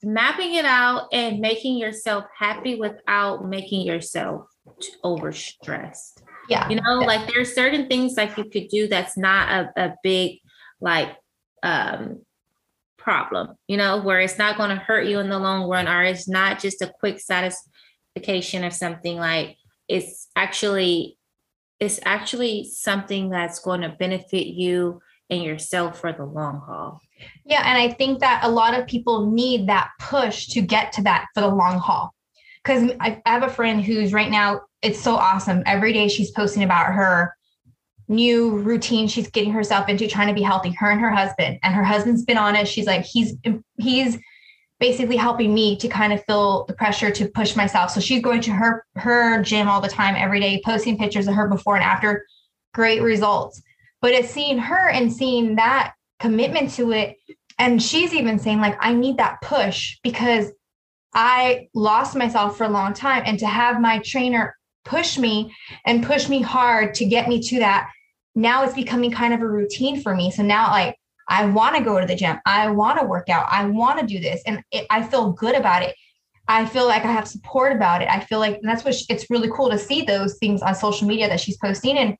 mapping 0.00 0.54
it 0.54 0.64
out 0.64 1.08
and 1.12 1.40
making 1.40 1.76
yourself 1.76 2.24
happy 2.38 2.76
without 2.76 3.48
making 3.48 3.84
yourself 3.84 4.46
overstressed 5.04 6.13
yeah. 6.48 6.68
You 6.68 6.76
know 6.76 7.00
yeah. 7.00 7.06
like 7.06 7.32
there's 7.32 7.54
certain 7.54 7.88
things 7.88 8.16
like 8.16 8.36
you 8.36 8.44
could 8.44 8.68
do 8.68 8.88
that's 8.88 9.16
not 9.16 9.50
a, 9.50 9.84
a 9.84 9.94
big 10.02 10.40
like 10.80 11.16
um 11.62 12.20
problem 12.98 13.54
you 13.68 13.76
know 13.76 14.00
where 14.00 14.20
it's 14.20 14.38
not 14.38 14.56
going 14.56 14.70
to 14.70 14.76
hurt 14.76 15.06
you 15.06 15.18
in 15.18 15.28
the 15.28 15.38
long 15.38 15.68
run 15.68 15.86
or 15.86 16.02
it's 16.02 16.26
not 16.26 16.58
just 16.58 16.80
a 16.80 16.92
quick 17.00 17.20
satisfaction 17.20 18.64
of 18.64 18.72
something 18.72 19.18
like 19.18 19.56
it's 19.88 20.28
actually 20.36 21.18
it's 21.80 22.00
actually 22.04 22.64
something 22.64 23.28
that's 23.28 23.58
going 23.58 23.82
to 23.82 23.90
benefit 23.90 24.46
you 24.46 25.02
and 25.28 25.42
yourself 25.42 26.00
for 26.00 26.12
the 26.12 26.24
long 26.24 26.62
haul. 26.64 27.00
Yeah 27.44 27.62
and 27.64 27.78
i 27.78 27.94
think 27.94 28.20
that 28.20 28.42
a 28.44 28.48
lot 28.48 28.78
of 28.78 28.86
people 28.86 29.30
need 29.30 29.68
that 29.68 29.90
push 29.98 30.46
to 30.48 30.60
get 30.60 30.92
to 30.92 31.02
that 31.02 31.26
for 31.34 31.42
the 31.42 31.48
long 31.48 31.78
haul. 31.78 32.14
Because 32.62 32.92
I 33.00 33.20
have 33.26 33.42
a 33.42 33.50
friend 33.50 33.84
who's 33.84 34.14
right 34.14 34.30
now 34.30 34.62
it's 34.84 35.00
so 35.00 35.16
awesome. 35.16 35.62
Every 35.66 35.92
day 35.92 36.08
she's 36.08 36.30
posting 36.30 36.62
about 36.62 36.92
her 36.92 37.34
new 38.06 38.58
routine 38.58 39.08
she's 39.08 39.30
getting 39.30 39.50
herself 39.50 39.88
into 39.88 40.06
trying 40.06 40.28
to 40.28 40.34
be 40.34 40.42
healthy 40.42 40.70
her 40.72 40.90
and 40.90 41.00
her 41.00 41.10
husband. 41.10 41.58
And 41.62 41.74
her 41.74 41.82
husband's 41.82 42.24
been 42.24 42.36
on 42.36 42.54
it. 42.54 42.68
She's 42.68 42.86
like 42.86 43.04
he's 43.04 43.34
he's 43.78 44.18
basically 44.78 45.16
helping 45.16 45.54
me 45.54 45.76
to 45.78 45.88
kind 45.88 46.12
of 46.12 46.22
feel 46.24 46.66
the 46.66 46.74
pressure 46.74 47.10
to 47.10 47.28
push 47.28 47.56
myself. 47.56 47.90
So 47.90 48.00
she's 48.00 48.22
going 48.22 48.42
to 48.42 48.52
her 48.52 48.84
her 48.96 49.42
gym 49.42 49.68
all 49.68 49.80
the 49.80 49.88
time 49.88 50.14
every 50.16 50.38
day 50.38 50.60
posting 50.64 50.98
pictures 50.98 51.26
of 51.26 51.34
her 51.34 51.48
before 51.48 51.76
and 51.76 51.84
after. 51.84 52.26
Great 52.74 53.00
results. 53.00 53.62
But 54.02 54.12
it's 54.12 54.30
seeing 54.30 54.58
her 54.58 54.90
and 54.90 55.10
seeing 55.10 55.56
that 55.56 55.94
commitment 56.20 56.70
to 56.72 56.92
it. 56.92 57.16
And 57.58 57.82
she's 57.82 58.12
even 58.12 58.38
saying 58.38 58.60
like 58.60 58.76
i 58.80 58.92
need 58.92 59.16
that 59.16 59.40
push 59.40 59.98
because 60.02 60.50
i 61.14 61.68
lost 61.74 62.16
myself 62.16 62.58
for 62.58 62.64
a 62.64 62.68
long 62.68 62.92
time. 62.92 63.22
And 63.24 63.38
to 63.38 63.46
have 63.46 63.80
my 63.80 64.00
trainer 64.04 64.54
push 64.84 65.18
me 65.18 65.54
and 65.86 66.04
push 66.04 66.28
me 66.28 66.42
hard 66.42 66.94
to 66.94 67.04
get 67.04 67.28
me 67.28 67.40
to 67.42 67.58
that. 67.60 67.90
Now 68.34 68.64
it's 68.64 68.74
becoming 68.74 69.10
kind 69.10 69.32
of 69.32 69.40
a 69.40 69.48
routine 69.48 70.02
for 70.02 70.14
me. 70.14 70.30
So 70.30 70.42
now, 70.42 70.70
like, 70.70 70.96
I 71.28 71.46
want 71.46 71.76
to 71.76 71.82
go 71.82 72.00
to 72.00 72.06
the 72.06 72.16
gym. 72.16 72.38
I 72.44 72.68
want 72.68 72.98
to 73.00 73.06
work 73.06 73.28
out. 73.28 73.46
I 73.50 73.64
want 73.66 74.00
to 74.00 74.06
do 74.06 74.20
this. 74.20 74.42
And 74.46 74.62
it, 74.70 74.86
I 74.90 75.02
feel 75.02 75.32
good 75.32 75.54
about 75.54 75.82
it. 75.82 75.94
I 76.46 76.66
feel 76.66 76.86
like 76.86 77.04
I 77.04 77.12
have 77.12 77.26
support 77.26 77.72
about 77.72 78.02
it. 78.02 78.08
I 78.10 78.20
feel 78.20 78.38
like 78.38 78.60
that's 78.62 78.84
what 78.84 78.94
she, 78.94 79.06
it's 79.08 79.30
really 79.30 79.50
cool 79.50 79.70
to 79.70 79.78
see 79.78 80.02
those 80.02 80.36
things 80.38 80.60
on 80.60 80.74
social 80.74 81.08
media 81.08 81.28
that 81.28 81.40
she's 81.40 81.56
posting. 81.56 81.96
And 81.96 82.16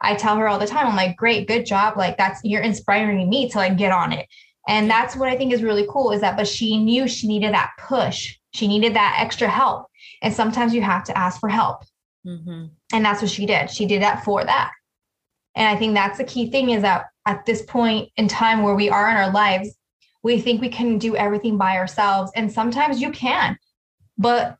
I 0.00 0.14
tell 0.14 0.36
her 0.36 0.48
all 0.48 0.58
the 0.58 0.66
time, 0.66 0.86
I'm 0.86 0.96
like, 0.96 1.16
great, 1.16 1.46
good 1.46 1.66
job. 1.66 1.98
Like, 1.98 2.16
that's 2.16 2.40
you're 2.42 2.62
inspiring 2.62 3.28
me 3.28 3.50
to 3.50 3.58
like 3.58 3.76
get 3.76 3.92
on 3.92 4.12
it. 4.12 4.26
And 4.68 4.90
that's 4.90 5.14
what 5.14 5.28
I 5.28 5.36
think 5.36 5.52
is 5.52 5.62
really 5.62 5.86
cool 5.88 6.10
is 6.12 6.22
that, 6.22 6.36
but 6.36 6.48
she 6.48 6.76
knew 6.82 7.06
she 7.06 7.28
needed 7.28 7.54
that 7.54 7.72
push. 7.78 8.36
She 8.52 8.66
needed 8.66 8.94
that 8.94 9.18
extra 9.20 9.48
help. 9.48 9.86
And 10.22 10.32
sometimes 10.32 10.74
you 10.74 10.82
have 10.82 11.04
to 11.04 11.16
ask 11.16 11.38
for 11.38 11.48
help. 11.48 11.84
Mm-hmm. 12.26 12.66
And 12.92 13.04
that's 13.04 13.22
what 13.22 13.30
she 13.30 13.46
did. 13.46 13.70
She 13.70 13.86
did 13.86 14.02
that 14.02 14.24
for 14.24 14.44
that. 14.44 14.72
And 15.54 15.68
I 15.68 15.78
think 15.78 15.94
that's 15.94 16.18
the 16.18 16.24
key 16.24 16.50
thing 16.50 16.70
is 16.70 16.82
that 16.82 17.06
at 17.24 17.46
this 17.46 17.62
point 17.62 18.10
in 18.16 18.28
time 18.28 18.62
where 18.62 18.74
we 18.74 18.90
are 18.90 19.10
in 19.10 19.16
our 19.16 19.32
lives, 19.32 19.76
we 20.22 20.40
think 20.40 20.60
we 20.60 20.68
can 20.68 20.98
do 20.98 21.16
everything 21.16 21.56
by 21.56 21.76
ourselves. 21.76 22.32
And 22.34 22.52
sometimes 22.52 23.00
you 23.00 23.10
can, 23.10 23.56
but 24.18 24.58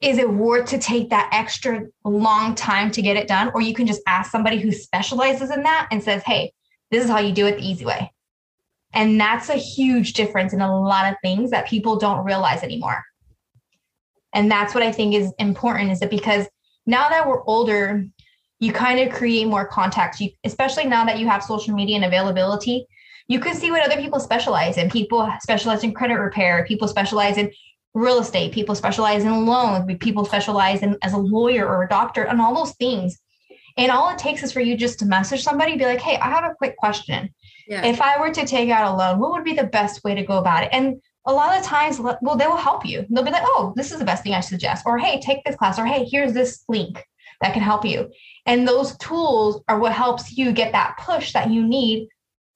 is 0.00 0.18
it 0.18 0.28
worth 0.28 0.68
to 0.70 0.78
take 0.78 1.10
that 1.10 1.30
extra 1.32 1.86
long 2.04 2.54
time 2.56 2.90
to 2.90 3.02
get 3.02 3.16
it 3.16 3.28
done? 3.28 3.52
Or 3.54 3.60
you 3.60 3.72
can 3.72 3.86
just 3.86 4.02
ask 4.06 4.32
somebody 4.32 4.58
who 4.58 4.72
specializes 4.72 5.50
in 5.50 5.62
that 5.62 5.88
and 5.92 6.02
says, 6.02 6.22
hey, 6.24 6.52
this 6.90 7.04
is 7.04 7.10
how 7.10 7.20
you 7.20 7.32
do 7.32 7.46
it 7.46 7.56
the 7.56 7.66
easy 7.66 7.84
way. 7.84 8.12
And 8.94 9.18
that's 9.20 9.48
a 9.48 9.54
huge 9.54 10.14
difference 10.14 10.52
in 10.52 10.60
a 10.60 10.80
lot 10.80 11.10
of 11.10 11.16
things 11.22 11.50
that 11.50 11.68
people 11.68 11.98
don't 11.98 12.24
realize 12.24 12.62
anymore. 12.62 13.04
And 14.34 14.50
that's 14.50 14.74
what 14.74 14.82
I 14.82 14.92
think 14.92 15.14
is 15.14 15.32
important 15.38 15.92
is 15.92 16.00
that 16.00 16.10
because 16.10 16.48
now 16.86 17.08
that 17.08 17.26
we're 17.26 17.44
older, 17.44 18.06
you 18.60 18.72
kind 18.72 19.00
of 19.00 19.12
create 19.12 19.46
more 19.46 19.66
contacts. 19.66 20.20
You, 20.20 20.30
especially 20.44 20.84
now 20.84 21.04
that 21.04 21.18
you 21.18 21.26
have 21.26 21.42
social 21.42 21.74
media 21.74 21.96
and 21.96 22.04
availability, 22.04 22.86
you 23.28 23.40
can 23.40 23.54
see 23.54 23.70
what 23.70 23.84
other 23.84 24.00
people 24.00 24.20
specialize 24.20 24.76
in. 24.78 24.90
People 24.90 25.28
specialize 25.40 25.84
in 25.84 25.92
credit 25.92 26.14
repair. 26.14 26.64
People 26.66 26.88
specialize 26.88 27.38
in 27.38 27.50
real 27.94 28.18
estate. 28.20 28.52
People 28.52 28.74
specialize 28.74 29.24
in 29.24 29.46
loans. 29.46 29.90
People 30.00 30.24
specialize 30.24 30.82
in 30.82 30.96
as 31.02 31.12
a 31.12 31.18
lawyer 31.18 31.66
or 31.66 31.82
a 31.82 31.88
doctor 31.88 32.22
and 32.22 32.40
all 32.40 32.54
those 32.54 32.72
things. 32.72 33.18
And 33.76 33.90
all 33.90 34.10
it 34.10 34.18
takes 34.18 34.42
is 34.42 34.52
for 34.52 34.60
you 34.60 34.76
just 34.76 34.98
to 34.98 35.06
message 35.06 35.42
somebody, 35.42 35.76
be 35.76 35.84
like, 35.84 36.00
"Hey, 36.00 36.18
I 36.18 36.28
have 36.28 36.44
a 36.44 36.54
quick 36.54 36.76
question. 36.76 37.34
Yeah. 37.66 37.86
If 37.86 38.00
I 38.00 38.20
were 38.20 38.30
to 38.30 38.46
take 38.46 38.70
out 38.70 38.92
a 38.92 38.96
loan, 38.96 39.18
what 39.18 39.32
would 39.32 39.44
be 39.44 39.54
the 39.54 39.64
best 39.64 40.04
way 40.04 40.14
to 40.14 40.22
go 40.22 40.38
about 40.38 40.64
it?" 40.64 40.70
And 40.72 41.00
a 41.24 41.32
lot 41.32 41.56
of 41.56 41.64
times, 41.64 42.00
well, 42.00 42.36
they 42.36 42.46
will 42.46 42.56
help 42.56 42.84
you. 42.84 43.06
They'll 43.08 43.24
be 43.24 43.30
like, 43.30 43.44
oh, 43.44 43.72
this 43.76 43.92
is 43.92 43.98
the 43.98 44.04
best 44.04 44.24
thing 44.24 44.34
I 44.34 44.40
suggest. 44.40 44.84
Or, 44.86 44.98
hey, 44.98 45.20
take 45.20 45.44
this 45.44 45.56
class. 45.56 45.78
Or, 45.78 45.86
hey, 45.86 46.04
here's 46.04 46.32
this 46.32 46.64
link 46.68 47.04
that 47.40 47.52
can 47.52 47.62
help 47.62 47.84
you. 47.84 48.10
And 48.46 48.66
those 48.66 48.96
tools 48.98 49.62
are 49.68 49.78
what 49.78 49.92
helps 49.92 50.36
you 50.36 50.52
get 50.52 50.72
that 50.72 50.96
push 50.98 51.32
that 51.32 51.50
you 51.50 51.64
need 51.66 52.08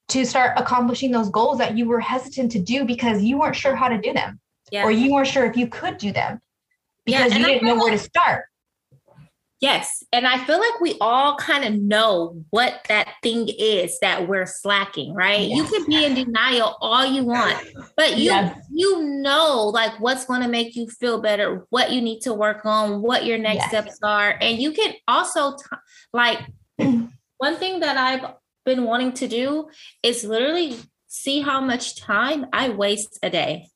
to 0.09 0.25
start 0.25 0.59
accomplishing 0.59 1.11
those 1.11 1.31
goals 1.31 1.59
that 1.59 1.77
you 1.77 1.87
were 1.87 2.01
hesitant 2.01 2.53
to 2.53 2.61
do 2.61 2.85
because 2.85 3.23
you 3.23 3.39
weren't 3.39 3.57
sure 3.57 3.75
how 3.75 3.89
to 3.89 3.99
do 3.99 4.13
them. 4.13 4.41
Yeah. 4.71 4.85
Or 4.85 4.91
you 4.91 5.13
weren't 5.13 5.29
sure 5.29 5.47
if 5.47 5.57
you 5.57 5.69
could 5.69 5.99
do 5.99 6.13
them 6.13 6.41
because 7.05 7.33
yeah, 7.33 7.39
you 7.39 7.45
didn't 7.45 7.65
know 7.65 7.77
where 7.77 7.93
to 7.93 7.99
start. 7.99 8.47
Yes. 9.61 10.03
And 10.13 10.27
I 10.27 10.45
feel 10.45 10.59
like 10.59 10.81
we 10.81 10.97
all 11.01 11.37
kind 11.37 11.65
of 11.65 11.81
know 11.81 12.45
what 12.51 12.85
that 12.89 13.15
thing 13.23 13.49
is 13.49 13.99
that 14.01 14.29
we're 14.29 14.45
slacking, 14.45 15.15
right? 15.15 15.49
Yes. 15.49 15.57
You 15.57 15.65
can 15.65 15.87
be 15.87 16.05
in 16.05 16.15
denial 16.15 16.77
all 16.83 17.07
you 17.07 17.25
want, 17.25 17.57
but 17.97 18.19
you 18.19 18.25
yes. 18.25 18.59
you 18.71 19.03
know 19.03 19.71
like 19.73 19.99
what's 19.99 20.27
going 20.27 20.43
to 20.43 20.49
make 20.49 20.77
you 20.77 20.89
feel 20.89 21.23
better, 21.23 21.67
what 21.71 21.91
you 21.91 22.03
need 22.03 22.21
to 22.23 22.35
work 22.35 22.67
on, 22.67 23.01
what 23.01 23.25
your 23.25 23.39
next 23.39 23.61
yes. 23.61 23.69
steps 23.71 23.99
are. 24.03 24.37
And 24.43 24.61
you 24.61 24.73
can 24.73 24.93
also 25.09 25.57
t- 25.57 25.77
like 26.13 26.41
one 26.77 27.57
thing 27.57 27.81
that 27.81 27.97
I've 27.97 28.35
been 28.67 28.85
wanting 28.85 29.13
to 29.15 29.29
do 29.29 29.69
is 30.03 30.23
literally 30.23 30.77
see 31.07 31.41
how 31.41 31.63
much 31.63 31.97
time 31.97 32.45
I 32.53 32.69
waste 32.69 33.19
a 33.23 33.31
day. 33.31 33.71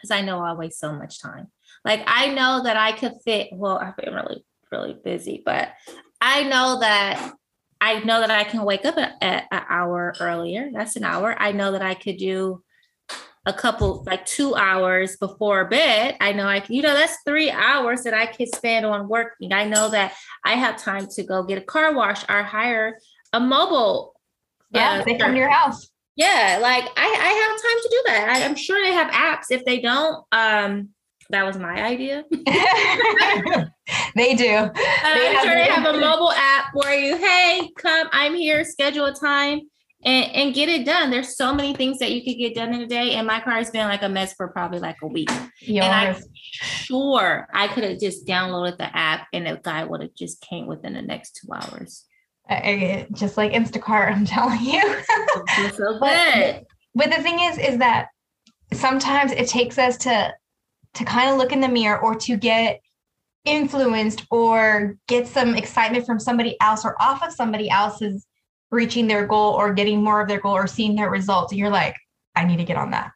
Cuz 0.00 0.12
I 0.12 0.20
know 0.20 0.44
I 0.44 0.52
waste 0.52 0.78
so 0.78 0.92
much 0.92 1.20
time. 1.20 1.50
Like 1.84 2.04
I 2.06 2.32
know 2.32 2.62
that 2.62 2.76
I 2.76 2.92
could 2.92 3.14
fit 3.24 3.48
well, 3.52 3.78
I've 3.78 3.96
been 3.96 4.14
really 4.14 4.44
really 4.70 4.96
busy, 5.04 5.42
but 5.44 5.72
I 6.20 6.44
know 6.44 6.80
that 6.80 7.32
I 7.80 8.00
know 8.00 8.20
that 8.20 8.30
I 8.30 8.44
can 8.44 8.64
wake 8.64 8.84
up 8.84 8.96
at, 8.96 9.14
at 9.20 9.44
an 9.50 9.62
hour 9.68 10.14
earlier. 10.20 10.70
That's 10.72 10.96
an 10.96 11.04
hour. 11.04 11.36
I 11.38 11.52
know 11.52 11.72
that 11.72 11.82
I 11.82 11.94
could 11.94 12.16
do 12.16 12.62
a 13.44 13.52
couple 13.52 14.02
like 14.06 14.26
two 14.26 14.56
hours 14.56 15.16
before 15.16 15.66
bed. 15.66 16.16
I 16.20 16.32
know 16.32 16.46
I 16.46 16.60
can, 16.60 16.74
you 16.74 16.82
know, 16.82 16.94
that's 16.94 17.18
three 17.24 17.50
hours 17.50 18.02
that 18.02 18.14
I 18.14 18.26
could 18.26 18.48
spend 18.54 18.84
on 18.84 19.08
working. 19.08 19.52
I 19.52 19.64
know 19.64 19.88
that 19.90 20.14
I 20.44 20.54
have 20.54 20.76
time 20.76 21.06
to 21.06 21.22
go 21.22 21.44
get 21.44 21.58
a 21.58 21.64
car 21.64 21.94
wash 21.94 22.24
or 22.28 22.42
hire 22.42 22.98
a 23.32 23.38
mobile. 23.38 24.14
Yeah, 24.70 24.98
uh, 25.00 25.04
they 25.04 25.16
come 25.16 25.32
to 25.32 25.38
your 25.38 25.50
house. 25.50 25.88
Yeah, 26.16 26.58
like 26.60 26.84
I, 26.96 27.04
I 27.04 27.28
have 27.48 27.62
time 27.62 27.82
to 27.82 27.88
do 27.90 28.02
that. 28.06 28.28
I, 28.30 28.44
I'm 28.44 28.56
sure 28.56 28.82
they 28.82 28.92
have 28.92 29.12
apps. 29.12 29.50
If 29.50 29.64
they 29.64 29.80
don't, 29.80 30.24
um, 30.32 30.88
that 31.30 31.44
was 31.44 31.56
my 31.58 31.82
idea. 31.82 32.24
they 34.14 34.34
do. 34.34 34.54
Uh, 34.54 34.70
they 34.72 35.36
I'm 35.36 35.44
sure 35.44 35.54
they 35.54 35.64
have 35.64 35.94
a 35.94 35.98
mobile 35.98 36.32
app 36.32 36.66
where 36.74 36.94
you, 36.94 37.16
hey, 37.16 37.70
come, 37.76 38.08
I'm 38.12 38.34
here, 38.34 38.64
schedule 38.64 39.06
a 39.06 39.14
time 39.14 39.60
and, 40.04 40.30
and 40.32 40.54
get 40.54 40.68
it 40.68 40.86
done. 40.86 41.10
There's 41.10 41.36
so 41.36 41.54
many 41.54 41.74
things 41.74 41.98
that 41.98 42.12
you 42.12 42.22
could 42.22 42.38
get 42.38 42.54
done 42.54 42.74
in 42.74 42.82
a 42.82 42.86
day. 42.86 43.12
And 43.12 43.26
my 43.26 43.40
car 43.40 43.54
has 43.54 43.70
been 43.70 43.88
like 43.88 44.02
a 44.02 44.08
mess 44.08 44.34
for 44.34 44.48
probably 44.48 44.78
like 44.78 44.96
a 45.02 45.06
week. 45.06 45.30
Yours. 45.60 45.84
And 45.84 45.94
I'm 45.94 46.16
sure 46.32 47.48
I 47.52 47.68
could 47.68 47.84
have 47.84 47.98
just 47.98 48.26
downloaded 48.26 48.78
the 48.78 48.96
app 48.96 49.26
and 49.32 49.46
the 49.46 49.60
guy 49.62 49.84
would 49.84 50.02
have 50.02 50.14
just 50.14 50.40
came 50.40 50.66
within 50.66 50.94
the 50.94 51.02
next 51.02 51.40
two 51.42 51.52
hours. 51.52 52.04
I, 52.48 53.08
just 53.12 53.36
like 53.36 53.52
Instacart, 53.52 54.12
I'm 54.12 54.24
telling 54.26 54.60
you. 54.60 54.80
so 55.72 55.98
good. 55.98 56.00
But, 56.00 56.64
but 56.94 57.10
the 57.10 57.22
thing 57.22 57.40
is, 57.40 57.58
is 57.58 57.78
that 57.78 58.08
sometimes 58.72 59.32
it 59.32 59.48
takes 59.48 59.78
us 59.78 59.96
to 59.98 60.32
to 60.96 61.04
kind 61.04 61.30
of 61.30 61.36
look 61.36 61.52
in 61.52 61.60
the 61.60 61.68
mirror 61.68 62.00
or 62.00 62.14
to 62.14 62.36
get 62.36 62.80
influenced 63.44 64.26
or 64.30 64.96
get 65.06 65.26
some 65.26 65.54
excitement 65.54 66.04
from 66.04 66.18
somebody 66.18 66.56
else 66.60 66.84
or 66.84 67.00
off 67.00 67.22
of 67.22 67.32
somebody 67.32 67.70
else's 67.70 68.26
reaching 68.70 69.06
their 69.06 69.26
goal 69.26 69.52
or 69.52 69.72
getting 69.72 70.02
more 70.02 70.20
of 70.20 70.28
their 70.28 70.40
goal 70.40 70.54
or 70.54 70.66
seeing 70.66 70.96
their 70.96 71.10
results. 71.10 71.52
And 71.52 71.58
you're 71.58 71.70
like 71.70 71.96
i 72.34 72.44
need 72.44 72.58
to 72.58 72.64
get 72.64 72.76
on 72.76 72.90
that. 72.90 73.12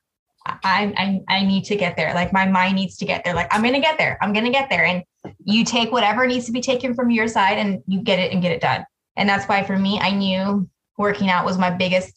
I, 0.46 0.94
I 0.96 1.20
i 1.28 1.44
need 1.44 1.64
to 1.64 1.76
get 1.76 1.96
there. 1.96 2.14
Like 2.14 2.32
my 2.32 2.46
mind 2.46 2.76
needs 2.76 2.96
to 2.98 3.04
get 3.04 3.24
there. 3.24 3.34
Like 3.34 3.48
i'm 3.50 3.62
gonna 3.62 3.80
get 3.80 3.98
there. 3.98 4.16
I'm 4.22 4.32
gonna 4.32 4.50
get 4.50 4.70
there. 4.70 4.84
And 4.84 5.02
you 5.44 5.64
take 5.64 5.90
whatever 5.90 6.26
needs 6.26 6.46
to 6.46 6.52
be 6.52 6.60
taken 6.60 6.94
from 6.94 7.10
your 7.10 7.28
side 7.28 7.58
and 7.58 7.82
you 7.86 8.00
get 8.00 8.18
it 8.18 8.32
and 8.32 8.40
get 8.40 8.52
it 8.52 8.60
done. 8.60 8.84
And 9.16 9.28
that's 9.28 9.46
why 9.46 9.64
for 9.64 9.76
me 9.76 9.98
i 10.00 10.10
knew 10.12 10.68
working 10.96 11.28
out 11.28 11.44
was 11.44 11.58
my 11.58 11.70
biggest 11.70 12.14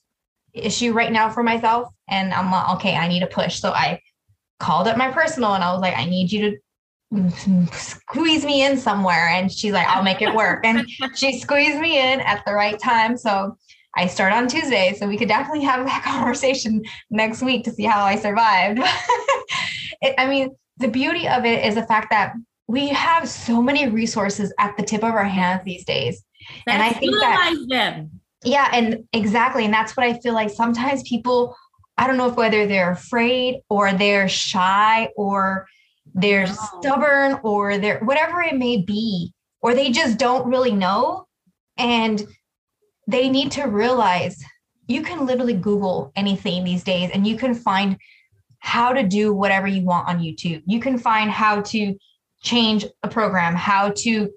issue 0.53 0.93
right 0.93 1.11
now 1.11 1.29
for 1.29 1.41
myself. 1.41 1.89
And 2.07 2.33
i'm 2.33 2.51
like 2.51 2.75
okay 2.77 2.95
i 2.95 3.07
need 3.07 3.23
a 3.23 3.27
push. 3.27 3.59
So 3.59 3.71
i 3.71 3.99
called 4.59 4.87
up 4.87 4.97
my 4.97 5.11
personal 5.11 5.53
and 5.53 5.63
I 5.63 5.71
was 5.71 5.81
like, 5.81 5.95
I 5.95 6.05
need 6.05 6.31
you 6.31 6.51
to 6.51 6.57
squeeze 7.71 8.43
me 8.45 8.65
in 8.65 8.77
somewhere. 8.77 9.29
And 9.29 9.51
she's 9.51 9.73
like, 9.73 9.87
I'll 9.87 10.03
make 10.03 10.21
it 10.21 10.33
work. 10.33 10.65
And 10.65 10.87
she 11.15 11.39
squeezed 11.39 11.79
me 11.79 11.99
in 11.99 12.19
at 12.21 12.43
the 12.45 12.53
right 12.53 12.79
time. 12.79 13.17
So 13.17 13.57
I 13.95 14.07
start 14.07 14.33
on 14.33 14.47
Tuesday. 14.47 14.95
So 14.97 15.07
we 15.07 15.17
could 15.17 15.27
definitely 15.27 15.63
have 15.65 15.85
that 15.85 16.03
conversation 16.05 16.83
next 17.09 17.41
week 17.41 17.63
to 17.65 17.71
see 17.71 17.83
how 17.83 18.03
I 18.03 18.15
survived. 18.15 18.79
it, 20.01 20.15
I 20.17 20.27
mean, 20.27 20.55
the 20.77 20.87
beauty 20.87 21.27
of 21.27 21.45
it 21.45 21.65
is 21.65 21.75
the 21.75 21.85
fact 21.85 22.09
that 22.09 22.33
we 22.67 22.89
have 22.89 23.29
so 23.29 23.61
many 23.61 23.89
resources 23.89 24.53
at 24.59 24.75
the 24.77 24.83
tip 24.83 25.03
of 25.03 25.13
our 25.13 25.25
hands 25.25 25.63
these 25.63 25.85
days. 25.85 26.23
That's 26.65 26.75
and 26.75 26.83
I 26.83 26.91
think 26.91 27.13
that 27.15 27.55
them. 27.69 28.11
Yeah, 28.43 28.69
and 28.73 29.05
exactly. 29.13 29.65
And 29.65 29.73
that's 29.73 29.95
what 29.95 30.05
I 30.05 30.19
feel 30.19 30.33
like 30.33 30.49
sometimes 30.49 31.03
people 31.03 31.55
I 31.97 32.07
don't 32.07 32.17
know 32.17 32.29
if 32.29 32.35
whether 32.35 32.65
they're 32.65 32.91
afraid 32.91 33.61
or 33.69 33.93
they're 33.93 34.27
shy 34.27 35.09
or 35.15 35.67
they're 36.13 36.47
no. 36.47 36.53
stubborn 36.53 37.39
or 37.43 37.77
they're 37.77 37.99
whatever 37.99 38.41
it 38.41 38.57
may 38.57 38.77
be, 38.81 39.33
or 39.61 39.73
they 39.73 39.91
just 39.91 40.17
don't 40.17 40.47
really 40.47 40.71
know. 40.71 41.27
And 41.77 42.25
they 43.07 43.29
need 43.29 43.51
to 43.53 43.63
realize 43.63 44.43
you 44.87 45.01
can 45.01 45.25
literally 45.25 45.53
Google 45.53 46.11
anything 46.15 46.63
these 46.63 46.83
days 46.83 47.09
and 47.13 47.25
you 47.25 47.37
can 47.37 47.53
find 47.53 47.97
how 48.59 48.93
to 48.93 49.03
do 49.03 49.33
whatever 49.33 49.67
you 49.67 49.83
want 49.83 50.07
on 50.07 50.19
YouTube. 50.19 50.63
You 50.65 50.79
can 50.79 50.97
find 50.97 51.29
how 51.29 51.61
to 51.61 51.95
change 52.41 52.85
a 53.03 53.07
program, 53.07 53.55
how 53.55 53.91
to 53.97 54.29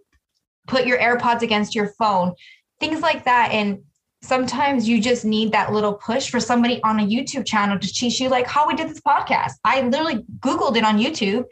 put 0.66 0.87
your 0.87 0.99
AirPods 0.99 1.42
against 1.42 1.75
your 1.75 1.88
phone, 1.99 2.33
things 2.81 3.01
like 3.01 3.25
that. 3.25 3.51
And 3.53 3.83
sometimes 4.27 4.89
you 4.89 5.01
just 5.01 5.25
need 5.25 5.53
that 5.53 5.73
little 5.73 5.95
push 5.95 6.31
for 6.31 6.41
somebody 6.41 6.83
on 6.83 7.01
a 7.01 7.03
YouTube 7.03 7.47
channel 7.47 7.79
to 7.79 7.89
teach 7.89 8.21
you 8.21 8.29
like 8.29 8.47
how 8.47 8.67
we 8.67 8.75
did 8.75 8.89
this 8.89 9.01
podcast. 9.01 9.53
I 9.65 9.83
literally 9.83 10.25
Googled 10.41 10.77
it 10.77 10.85
on 10.85 10.99
YouTube 10.99 11.45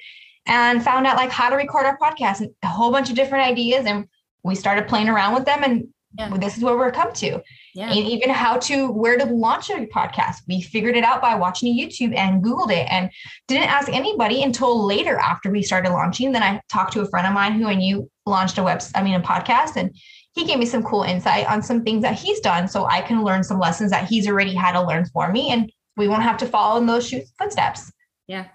and 0.46 0.82
found 0.82 1.06
out 1.06 1.16
like 1.16 1.30
how 1.30 1.48
to 1.48 1.56
record 1.56 1.86
our 1.86 1.98
podcast 1.98 2.40
and 2.40 2.50
a 2.62 2.68
whole 2.68 2.90
bunch 2.90 3.08
of 3.10 3.16
different 3.16 3.46
ideas. 3.46 3.86
And 3.86 4.06
we 4.42 4.54
started 4.54 4.88
playing 4.88 5.08
around 5.08 5.34
with 5.34 5.44
them 5.44 5.62
and 5.62 5.88
yeah. 6.18 6.36
this 6.36 6.56
is 6.56 6.62
where 6.62 6.76
we're 6.76 6.92
come 6.92 7.12
to. 7.12 7.40
Yeah. 7.74 7.88
And 7.88 7.98
even 7.98 8.30
how 8.30 8.58
to 8.58 8.90
where 8.90 9.16
to 9.18 9.24
launch 9.24 9.70
a 9.70 9.86
podcast. 9.86 10.42
We 10.46 10.60
figured 10.60 10.96
it 10.96 11.02
out 11.02 11.20
by 11.20 11.34
watching 11.34 11.76
YouTube 11.76 12.16
and 12.16 12.42
Googled 12.42 12.70
it 12.70 12.86
and 12.90 13.10
didn't 13.48 13.68
ask 13.68 13.88
anybody 13.88 14.42
until 14.42 14.86
later 14.86 15.16
after 15.16 15.50
we 15.50 15.62
started 15.62 15.90
launching. 15.90 16.32
Then 16.32 16.42
I 16.42 16.60
talked 16.68 16.92
to 16.92 17.00
a 17.00 17.08
friend 17.08 17.26
of 17.26 17.32
mine 17.32 17.54
who 17.54 17.66
I 17.66 17.74
knew 17.74 18.08
launched 18.26 18.58
a 18.58 18.62
web, 18.62 18.80
I 18.94 19.02
mean 19.02 19.14
a 19.14 19.20
podcast 19.20 19.76
and 19.76 19.94
he 20.34 20.44
gave 20.44 20.58
me 20.58 20.66
some 20.66 20.82
cool 20.82 21.02
insight 21.02 21.46
on 21.46 21.62
some 21.62 21.82
things 21.82 22.02
that 22.02 22.18
he's 22.18 22.40
done 22.40 22.66
so 22.66 22.86
I 22.86 23.00
can 23.00 23.22
learn 23.22 23.44
some 23.44 23.58
lessons 23.58 23.90
that 23.92 24.08
he's 24.08 24.28
already 24.28 24.54
had 24.54 24.72
to 24.72 24.82
learn 24.82 25.06
for 25.06 25.30
me 25.30 25.50
and 25.50 25.70
we 25.96 26.08
won't 26.08 26.24
have 26.24 26.36
to 26.38 26.46
follow 26.46 26.78
in 26.78 26.86
those 26.86 27.14
footsteps. 27.38 27.92
Yeah. 28.26 28.46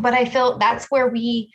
But 0.00 0.14
I 0.14 0.24
feel 0.24 0.58
that's 0.58 0.90
where 0.90 1.08
we 1.08 1.52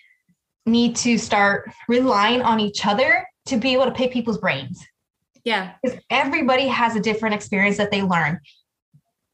need 0.65 0.95
to 0.97 1.17
start 1.17 1.69
relying 1.87 2.41
on 2.41 2.59
each 2.59 2.85
other 2.85 3.27
to 3.47 3.57
be 3.57 3.73
able 3.73 3.85
to 3.85 3.91
pick 3.91 4.11
people's 4.11 4.37
brains. 4.37 4.83
Yeah. 5.43 5.73
Because 5.83 5.99
everybody 6.09 6.67
has 6.67 6.95
a 6.95 6.99
different 6.99 7.35
experience 7.35 7.77
that 7.77 7.91
they 7.91 8.01
learn. 8.01 8.39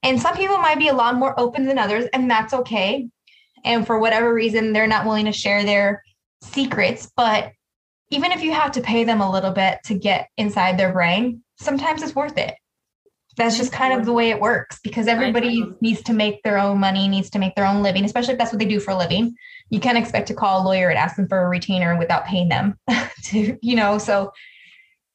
And 0.04 0.20
some 0.20 0.36
people 0.36 0.58
might 0.58 0.80
be 0.80 0.88
a 0.88 0.94
lot 0.94 1.16
more 1.16 1.40
open 1.40 1.66
than 1.66 1.78
others, 1.78 2.06
and 2.12 2.30
that's 2.30 2.54
okay. 2.54 3.08
And 3.64 3.86
for 3.86 4.00
whatever 4.00 4.34
reason, 4.34 4.74
they're 4.74 4.88
not 4.88 5.06
willing 5.06 5.26
to 5.26 5.32
share 5.32 5.64
their 5.64 6.04
secrets. 6.42 7.12
But 7.16 7.52
even 8.12 8.32
if 8.32 8.44
you 8.44 8.52
have 8.52 8.72
to 8.74 8.82
pay 8.82 9.04
them 9.04 9.22
a 9.22 9.32
little 9.32 9.52
bit 9.52 9.80
to 9.86 9.96
get 9.96 10.30
inside 10.38 10.78
their 10.78 10.92
brain, 10.92 11.42
sometimes 11.58 12.04
it's 12.04 12.14
worth 12.14 12.38
it. 12.38 12.54
That's 13.38 13.58
just 13.58 13.72
kind 13.72 13.98
of 13.98 14.06
the 14.06 14.12
way 14.12 14.30
it 14.30 14.42
works 14.42 14.80
because 14.84 15.08
everybody 15.08 15.66
needs 15.80 16.04
to 16.04 16.14
make 16.14 16.44
their 16.44 16.58
own 16.58 16.80
money, 16.80 17.08
needs 17.08 17.30
to 17.32 17.40
make 17.40 17.56
their 17.56 17.66
own 17.66 17.82
living, 17.82 18.04
especially 18.04 18.34
if 18.34 18.38
that's 18.38 18.52
what 18.52 18.60
they 18.60 18.66
do 18.66 18.82
for 18.82 18.92
a 18.92 18.98
living. 18.98 19.34
You 19.70 19.80
can't 19.80 19.98
expect 19.98 20.28
to 20.28 20.34
call 20.34 20.62
a 20.62 20.66
lawyer 20.66 20.90
and 20.90 21.00
ask 21.00 21.16
them 21.16 21.30
for 21.30 21.40
a 21.40 21.48
retainer 21.48 21.98
without 21.98 22.26
paying 22.26 22.50
them 22.50 22.78
to, 23.24 23.58
you 23.62 23.76
know, 23.78 23.98
so 23.98 24.34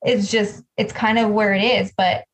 it's 0.02 0.30
just, 0.30 0.64
it's 0.78 0.94
kind 0.94 1.18
of 1.18 1.30
where 1.30 1.52
it 1.52 1.62
is. 1.62 1.92
But 1.94 2.24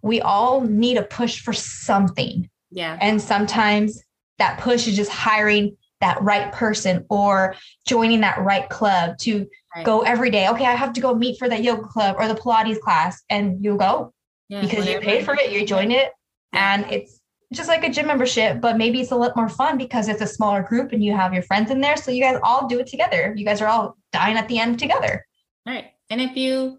we 0.00 0.22
all 0.22 0.62
need 0.62 0.96
a 0.96 1.02
push 1.02 1.40
for 1.40 1.52
something. 1.52 2.48
Yeah. 2.70 2.96
And 3.02 3.20
sometimes 3.20 4.02
that 4.38 4.58
push 4.58 4.86
is 4.86 4.96
just 4.96 5.10
hiring 5.10 5.76
that 6.00 6.20
right 6.22 6.52
person 6.52 7.04
or 7.08 7.56
joining 7.86 8.20
that 8.20 8.38
right 8.38 8.68
club 8.68 9.18
to 9.18 9.46
right. 9.76 9.84
go 9.84 10.00
every 10.00 10.30
day. 10.30 10.48
Okay, 10.48 10.66
I 10.66 10.74
have 10.74 10.92
to 10.94 11.00
go 11.00 11.14
meet 11.14 11.38
for 11.38 11.48
that 11.48 11.62
yoga 11.62 11.84
club 11.84 12.16
or 12.18 12.28
the 12.28 12.34
Pilates 12.34 12.80
class, 12.80 13.22
and 13.30 13.64
you 13.64 13.76
go 13.76 14.12
yeah, 14.48 14.60
because 14.60 14.88
you 14.88 15.00
paid 15.00 15.24
for 15.24 15.34
it, 15.34 15.52
you 15.52 15.66
joined 15.66 15.92
it, 15.92 16.12
and 16.52 16.84
it's 16.90 17.20
just 17.52 17.68
like 17.68 17.84
a 17.84 17.90
gym 17.90 18.06
membership, 18.06 18.60
but 18.60 18.76
maybe 18.76 19.00
it's 19.00 19.12
a 19.12 19.16
lot 19.16 19.36
more 19.36 19.48
fun 19.48 19.78
because 19.78 20.08
it's 20.08 20.20
a 20.20 20.26
smaller 20.26 20.62
group 20.62 20.92
and 20.92 21.02
you 21.04 21.14
have 21.14 21.32
your 21.32 21.42
friends 21.44 21.70
in 21.70 21.80
there. 21.80 21.96
So 21.96 22.10
you 22.10 22.22
guys 22.22 22.40
all 22.42 22.66
do 22.66 22.80
it 22.80 22.88
together. 22.88 23.34
You 23.36 23.44
guys 23.44 23.60
are 23.60 23.68
all 23.68 23.96
dying 24.12 24.36
at 24.36 24.48
the 24.48 24.58
end 24.58 24.78
together. 24.78 25.24
Right. 25.64 25.86
And 26.10 26.20
if 26.20 26.36
you 26.36 26.78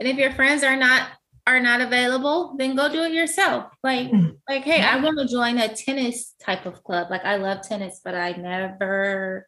and 0.00 0.08
if 0.08 0.16
your 0.16 0.32
friends 0.32 0.64
are 0.64 0.76
not 0.76 1.08
are 1.46 1.60
not 1.60 1.80
available, 1.80 2.54
then 2.58 2.76
go 2.76 2.90
do 2.92 3.04
it 3.04 3.12
yourself. 3.12 3.72
Like, 3.82 4.10
mm-hmm. 4.10 4.32
like, 4.48 4.64
hey, 4.64 4.82
I 4.82 4.96
want 5.00 5.18
to 5.18 5.26
join 5.26 5.56
a 5.56 5.74
tennis 5.74 6.34
type 6.42 6.66
of 6.66 6.84
club. 6.84 7.08
Like 7.10 7.24
I 7.24 7.36
love 7.36 7.66
tennis, 7.66 8.00
but 8.04 8.14
I 8.14 8.32
never 8.32 9.46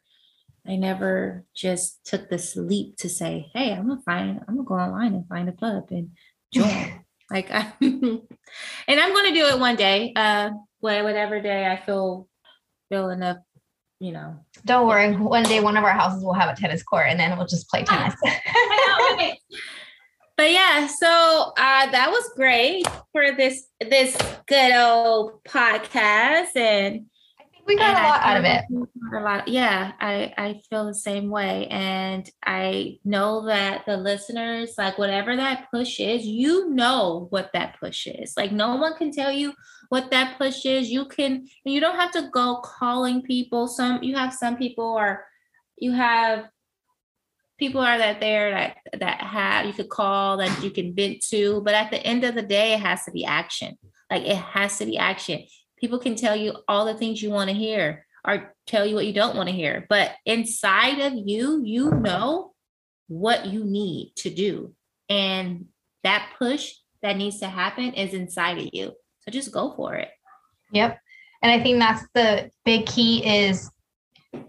I 0.67 0.75
never 0.75 1.45
just 1.55 2.05
took 2.05 2.29
this 2.29 2.55
leap 2.55 2.97
to 2.97 3.09
say, 3.09 3.49
hey, 3.53 3.73
I'm 3.73 3.87
gonna 3.87 4.01
find, 4.01 4.39
I'm 4.47 4.55
gonna 4.55 4.67
go 4.67 4.75
online 4.75 5.13
and 5.15 5.27
find 5.27 5.49
a 5.49 5.53
club 5.53 5.87
and 5.91 6.11
join. 6.53 7.03
like 7.31 7.49
I 7.49 7.71
and 7.81 8.19
I'm 8.87 9.13
gonna 9.13 9.33
do 9.33 9.45
it 9.45 9.59
one 9.59 9.75
day. 9.75 10.13
Uh 10.15 10.51
whatever 10.79 11.39
day 11.39 11.67
I 11.67 11.77
feel 11.77 12.27
feel 12.89 13.09
enough 13.09 13.37
you 14.01 14.11
know. 14.11 14.35
Don't 14.65 14.87
worry. 14.87 15.15
One 15.15 15.43
day, 15.43 15.59
one 15.59 15.77
of 15.77 15.83
our 15.83 15.93
houses 15.93 16.23
will 16.23 16.33
have 16.33 16.49
a 16.49 16.59
tennis 16.59 16.81
court, 16.81 17.05
and 17.07 17.19
then 17.19 17.37
we'll 17.37 17.47
just 17.47 17.69
play 17.69 17.83
tennis. 17.85 18.15
but 20.35 20.51
yeah, 20.51 20.87
so 20.87 21.53
uh, 21.55 21.89
that 21.91 22.09
was 22.09 22.29
great 22.35 22.85
for 23.11 23.31
this 23.31 23.67
this 23.79 24.17
good 24.47 24.73
old 24.73 25.43
podcast, 25.43 26.55
and 26.55 27.05
we 27.65 27.77
got 27.77 27.97
a 27.97 28.07
lot 28.07 28.21
out 28.21 28.37
of 28.37 28.45
it. 28.45 28.63
A 29.13 29.19
lot, 29.19 29.47
yeah. 29.47 29.91
I 29.99 30.33
I 30.37 30.61
feel 30.69 30.85
the 30.85 30.93
same 30.93 31.29
way, 31.29 31.67
and 31.67 32.29
I 32.45 32.99
know 33.03 33.45
that 33.45 33.85
the 33.85 33.97
listeners, 33.97 34.73
like 34.77 34.97
whatever 34.97 35.35
that 35.35 35.67
push 35.71 35.99
is, 35.99 36.25
you 36.25 36.69
know 36.69 37.27
what 37.29 37.51
that 37.53 37.79
push 37.79 38.07
is. 38.07 38.33
Like 38.35 38.51
no 38.51 38.75
one 38.75 38.95
can 38.97 39.11
tell 39.11 39.31
you 39.31 39.53
what 39.89 40.11
that 40.11 40.37
push 40.37 40.65
is. 40.65 40.89
You 40.89 41.05
can, 41.05 41.47
you 41.65 41.79
don't 41.79 41.97
have 41.97 42.11
to 42.11 42.29
go 42.31 42.61
calling 42.63 43.21
people. 43.21 43.67
Some 43.67 44.01
you 44.03 44.15
have 44.15 44.33
some 44.33 44.57
people 44.57 44.95
are, 44.95 45.25
you 45.77 45.91
have 45.91 46.45
people 47.57 47.81
are 47.81 47.97
that 47.97 48.19
there 48.19 48.51
that 48.51 48.77
that 48.99 49.21
have 49.21 49.65
you 49.65 49.73
could 49.73 49.89
call 49.89 50.37
that 50.37 50.63
you 50.63 50.71
can 50.71 50.95
vent 50.95 51.21
to, 51.29 51.61
but 51.61 51.73
at 51.73 51.91
the 51.91 51.99
end 52.05 52.23
of 52.23 52.35
the 52.35 52.41
day, 52.41 52.73
it 52.73 52.79
has 52.79 53.05
to 53.05 53.11
be 53.11 53.25
action. 53.25 53.77
Like 54.09 54.23
it 54.23 54.37
has 54.37 54.77
to 54.79 54.85
be 54.85 54.97
action 54.97 55.45
People 55.81 55.99
can 55.99 56.15
tell 56.15 56.35
you 56.35 56.55
all 56.67 56.85
the 56.85 56.93
things 56.93 57.21
you 57.21 57.31
want 57.31 57.49
to 57.49 57.55
hear 57.55 58.05
or 58.25 58.53
tell 58.67 58.85
you 58.85 58.95
what 58.95 59.05
you 59.05 59.13
don't 59.13 59.35
want 59.35 59.49
to 59.49 59.55
hear. 59.55 59.85
But 59.89 60.11
inside 60.25 60.99
of 60.99 61.13
you, 61.15 61.63
you 61.63 61.91
know 61.91 62.53
what 63.07 63.47
you 63.47 63.63
need 63.65 64.13
to 64.17 64.29
do. 64.29 64.73
And 65.09 65.65
that 66.03 66.31
push 66.37 66.73
that 67.01 67.17
needs 67.17 67.39
to 67.39 67.47
happen 67.47 67.93
is 67.93 68.13
inside 68.13 68.59
of 68.59 68.69
you. 68.71 68.93
So 69.21 69.31
just 69.31 69.51
go 69.51 69.73
for 69.75 69.95
it. 69.95 70.09
Yep. 70.71 70.99
And 71.41 71.51
I 71.51 71.61
think 71.61 71.79
that's 71.79 72.05
the 72.13 72.51
big 72.63 72.85
key 72.85 73.25
is 73.25 73.69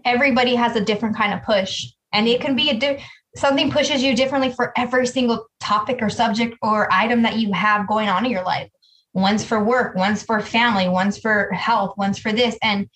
everybody 0.05 0.55
has 0.55 0.75
a 0.75 0.85
different 0.85 1.15
kind 1.15 1.33
of 1.33 1.43
push. 1.43 1.87
And 2.13 2.27
it 2.27 2.41
can 2.41 2.55
be 2.55 2.69
a 2.69 2.77
di- 2.77 3.03
something 3.35 3.71
pushes 3.71 4.03
you 4.03 4.15
differently 4.15 4.51
for 4.51 4.71
every 4.77 5.07
single 5.07 5.47
topic 5.59 5.97
or 6.01 6.09
subject 6.09 6.55
or 6.61 6.91
item 6.93 7.23
that 7.23 7.37
you 7.37 7.51
have 7.51 7.87
going 7.87 8.07
on 8.07 8.25
in 8.25 8.31
your 8.31 8.43
life 8.43 8.69
one's 9.13 9.45
for 9.45 9.63
work, 9.63 9.95
one's 9.95 10.23
for 10.23 10.41
family, 10.41 10.89
one's 10.89 11.17
for 11.17 11.51
health, 11.51 11.95
one's 11.97 12.19
for 12.19 12.31
this. 12.31 12.57
And 12.61 12.89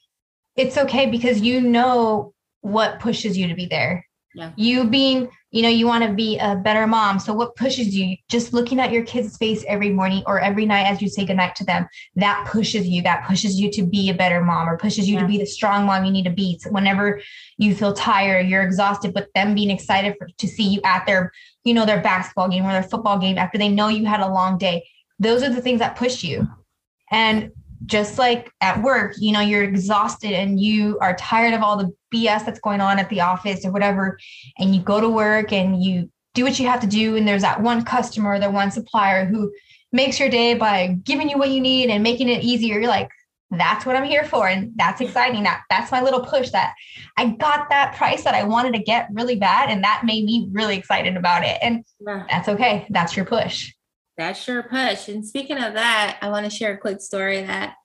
it's 0.55 0.77
okay 0.77 1.09
because 1.09 1.41
you 1.41 1.61
know 1.61 2.33
what 2.61 2.99
pushes 2.99 3.37
you 3.37 3.47
to 3.47 3.55
be 3.55 3.67
there. 3.67 4.05
Yeah. 4.33 4.51
You 4.55 4.83
being, 4.83 5.29
you 5.49 5.63
know, 5.63 5.69
you 5.69 5.87
want 5.87 6.03
to 6.03 6.13
be 6.13 6.37
a 6.37 6.55
better 6.55 6.85
mom. 6.85 7.17
So 7.17 7.33
what 7.33 7.55
pushes 7.55 7.95
you? 7.95 8.17
Just 8.29 8.53
looking 8.53 8.79
at 8.79 8.91
your 8.91 9.03
kid's 9.03 9.35
face 9.37 9.63
every 9.67 9.89
morning 9.89 10.21
or 10.27 10.39
every 10.39 10.65
night 10.65 10.85
as 10.85 11.01
you 11.01 11.09
say 11.09 11.25
goodnight 11.25 11.55
to 11.55 11.65
them, 11.65 11.87
that 12.17 12.47
pushes 12.47 12.87
you. 12.87 13.01
That 13.01 13.25
pushes 13.25 13.59
you 13.59 13.71
to 13.71 13.83
be 13.83 14.09
a 14.09 14.13
better 14.13 14.43
mom 14.43 14.69
or 14.69 14.77
pushes 14.77 15.07
you 15.07 15.15
yeah. 15.15 15.21
to 15.21 15.27
be 15.27 15.39
the 15.39 15.45
strong 15.45 15.85
mom 15.85 16.05
you 16.05 16.11
need 16.11 16.25
to 16.25 16.31
be. 16.31 16.59
So 16.59 16.69
whenever 16.69 17.19
you 17.57 17.73
feel 17.73 17.93
tired, 17.93 18.47
you're 18.47 18.61
exhausted, 18.61 19.13
but 19.13 19.29
them 19.33 19.55
being 19.55 19.71
excited 19.71 20.15
for, 20.19 20.27
to 20.37 20.47
see 20.47 20.67
you 20.67 20.81
at 20.83 21.07
their, 21.07 21.31
you 21.63 21.73
know, 21.73 21.85
their 21.85 22.01
basketball 22.01 22.49
game 22.49 22.65
or 22.65 22.73
their 22.73 22.83
football 22.83 23.17
game 23.17 23.39
after 23.39 23.57
they 23.57 23.69
know 23.69 23.87
you 23.87 24.05
had 24.05 24.19
a 24.19 24.31
long 24.31 24.59
day 24.59 24.87
those 25.19 25.43
are 25.43 25.49
the 25.49 25.61
things 25.61 25.79
that 25.79 25.95
push 25.95 26.23
you. 26.23 26.47
And 27.11 27.51
just 27.85 28.17
like 28.17 28.51
at 28.61 28.81
work, 28.81 29.13
you 29.19 29.31
know, 29.31 29.39
you're 29.39 29.63
exhausted 29.63 30.33
and 30.33 30.59
you 30.59 30.97
are 30.99 31.15
tired 31.15 31.53
of 31.53 31.61
all 31.61 31.77
the 31.77 31.93
BS 32.13 32.45
that's 32.45 32.59
going 32.59 32.81
on 32.81 32.99
at 32.99 33.09
the 33.09 33.21
office 33.21 33.65
or 33.65 33.71
whatever. 33.71 34.17
And 34.57 34.75
you 34.75 34.81
go 34.81 34.99
to 34.99 35.09
work 35.09 35.53
and 35.53 35.83
you 35.83 36.09
do 36.33 36.43
what 36.43 36.59
you 36.59 36.67
have 36.67 36.79
to 36.81 36.87
do. 36.87 37.15
And 37.15 37.27
there's 37.27 37.43
that 37.43 37.61
one 37.61 37.83
customer, 37.83 38.39
the 38.39 38.49
one 38.49 38.71
supplier 38.71 39.25
who 39.25 39.51
makes 39.91 40.19
your 40.19 40.29
day 40.29 40.53
by 40.53 40.97
giving 41.03 41.29
you 41.29 41.37
what 41.37 41.51
you 41.51 41.61
need 41.61 41.89
and 41.89 42.03
making 42.03 42.29
it 42.29 42.43
easier. 42.43 42.79
You're 42.79 42.89
like, 42.89 43.09
that's 43.51 43.85
what 43.85 43.95
I'm 43.95 44.03
here 44.03 44.25
for. 44.25 44.47
And 44.47 44.73
that's 44.75 44.99
exciting. 44.99 45.43
That 45.43 45.61
that's 45.69 45.91
my 45.91 46.01
little 46.01 46.19
push 46.19 46.49
that 46.49 46.73
I 47.15 47.29
got 47.29 47.69
that 47.69 47.95
price 47.95 48.23
that 48.25 48.35
I 48.35 48.43
wanted 48.43 48.73
to 48.73 48.83
get 48.83 49.07
really 49.13 49.35
bad. 49.37 49.69
And 49.69 49.83
that 49.83 50.03
made 50.03 50.25
me 50.25 50.49
really 50.51 50.77
excited 50.77 51.15
about 51.15 51.45
it. 51.45 51.57
And 51.61 51.85
that's 52.29 52.49
okay. 52.49 52.85
That's 52.89 53.15
your 53.15 53.25
push. 53.25 53.73
That's 54.17 54.41
sure 54.41 54.63
push. 54.63 55.09
And 55.09 55.25
speaking 55.25 55.57
of 55.57 55.73
that, 55.73 56.17
I 56.21 56.29
want 56.29 56.45
to 56.45 56.55
share 56.55 56.73
a 56.73 56.77
quick 56.77 57.01
story 57.01 57.43
that 57.43 57.75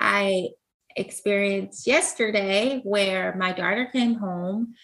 I 0.00 0.48
experienced 0.96 1.86
yesterday 1.86 2.80
where 2.82 3.34
my 3.36 3.52
daughter 3.52 3.88
came 3.92 4.14
home 4.14 4.74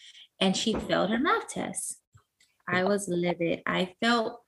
and 0.40 0.56
she 0.56 0.74
failed 0.74 1.10
her 1.10 1.18
math 1.18 1.48
test. 1.48 1.98
I 2.68 2.84
was 2.84 3.08
livid. 3.08 3.62
I 3.66 3.94
felt 4.00 4.40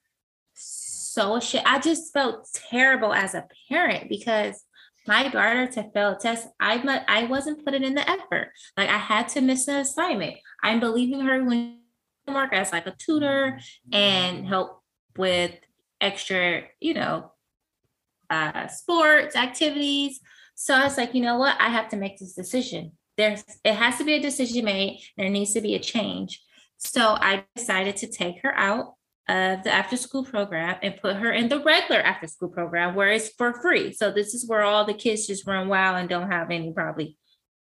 so 0.55 1.41
shit. 1.41 1.63
I 1.67 1.81
just 1.81 2.13
felt 2.13 2.47
terrible 2.71 3.13
as 3.13 3.35
a 3.35 3.49
parent 3.69 4.09
because 4.09 4.63
my 5.07 5.29
daughter 5.29 5.67
to 5.67 5.91
fail 5.91 6.13
a 6.13 6.19
test, 6.19 6.49
I 6.61 7.03
I 7.09 7.25
wasn't 7.25 7.65
putting 7.65 7.85
in 7.85 7.95
the 7.95 8.09
effort. 8.09 8.53
Like 8.77 8.89
I 8.89 8.99
had 8.99 9.29
to 9.31 9.41
miss 9.41 9.69
an 9.69 9.77
assignment. 9.77 10.37
I'm 10.63 10.81
believing 10.81 11.21
her 11.21 11.45
when 11.45 11.81
work 12.27 12.53
as 12.53 12.73
like 12.73 12.87
a 12.87 12.97
tutor 12.99 13.61
and 13.93 14.47
help 14.47 14.81
with 15.17 15.55
extra, 16.05 16.63
you 16.81 16.95
know, 16.95 17.33
uh, 18.31 18.69
sports 18.69 19.37
activities. 19.37 20.21
So 20.55 20.75
I 20.75 20.85
was 20.85 20.97
like, 20.97 21.15
you 21.15 21.23
know 21.23 21.39
what? 21.39 21.57
I 21.59 21.69
have 21.69 21.89
to 21.91 21.97
make 21.97 22.19
this 22.19 22.35
decision. 22.35 22.93
There's 23.17 23.45
it 23.65 23.75
has 23.75 23.99
to 23.99 24.05
be 24.05 24.15
a 24.15 24.21
decision 24.21 24.65
made. 24.65 25.01
There 25.17 25.29
needs 25.29 25.55
to 25.55 25.61
be 25.61 25.75
a 25.75 25.81
change. 25.81 26.41
So 26.79 27.17
I 27.19 27.45
decided 27.57 27.97
to 27.99 28.07
take 28.07 28.43
her 28.43 28.55
out 28.55 28.95
of 29.29 29.63
the 29.65 29.73
after 29.73 29.97
school 29.97 30.25
program 30.25 30.77
and 30.83 31.01
put 31.01 31.17
her 31.17 31.33
in 31.33 31.49
the 31.49 31.61
regular 31.61 32.01
after 32.01 32.27
school 32.27 32.51
program 32.51 32.95
where 32.95 33.09
it's 33.09 33.31
for 33.31 33.55
free. 33.55 33.93
So 33.93 34.11
this 34.11 34.35
is 34.35 34.47
where 34.47 34.63
all 34.63 34.85
the 34.85 34.95
kids 34.95 35.27
just 35.27 35.47
run 35.47 35.69
wild 35.69 35.97
and 35.97 36.09
don't 36.09 36.31
have 36.31 36.51
any 36.51 36.73
probably 36.73 37.17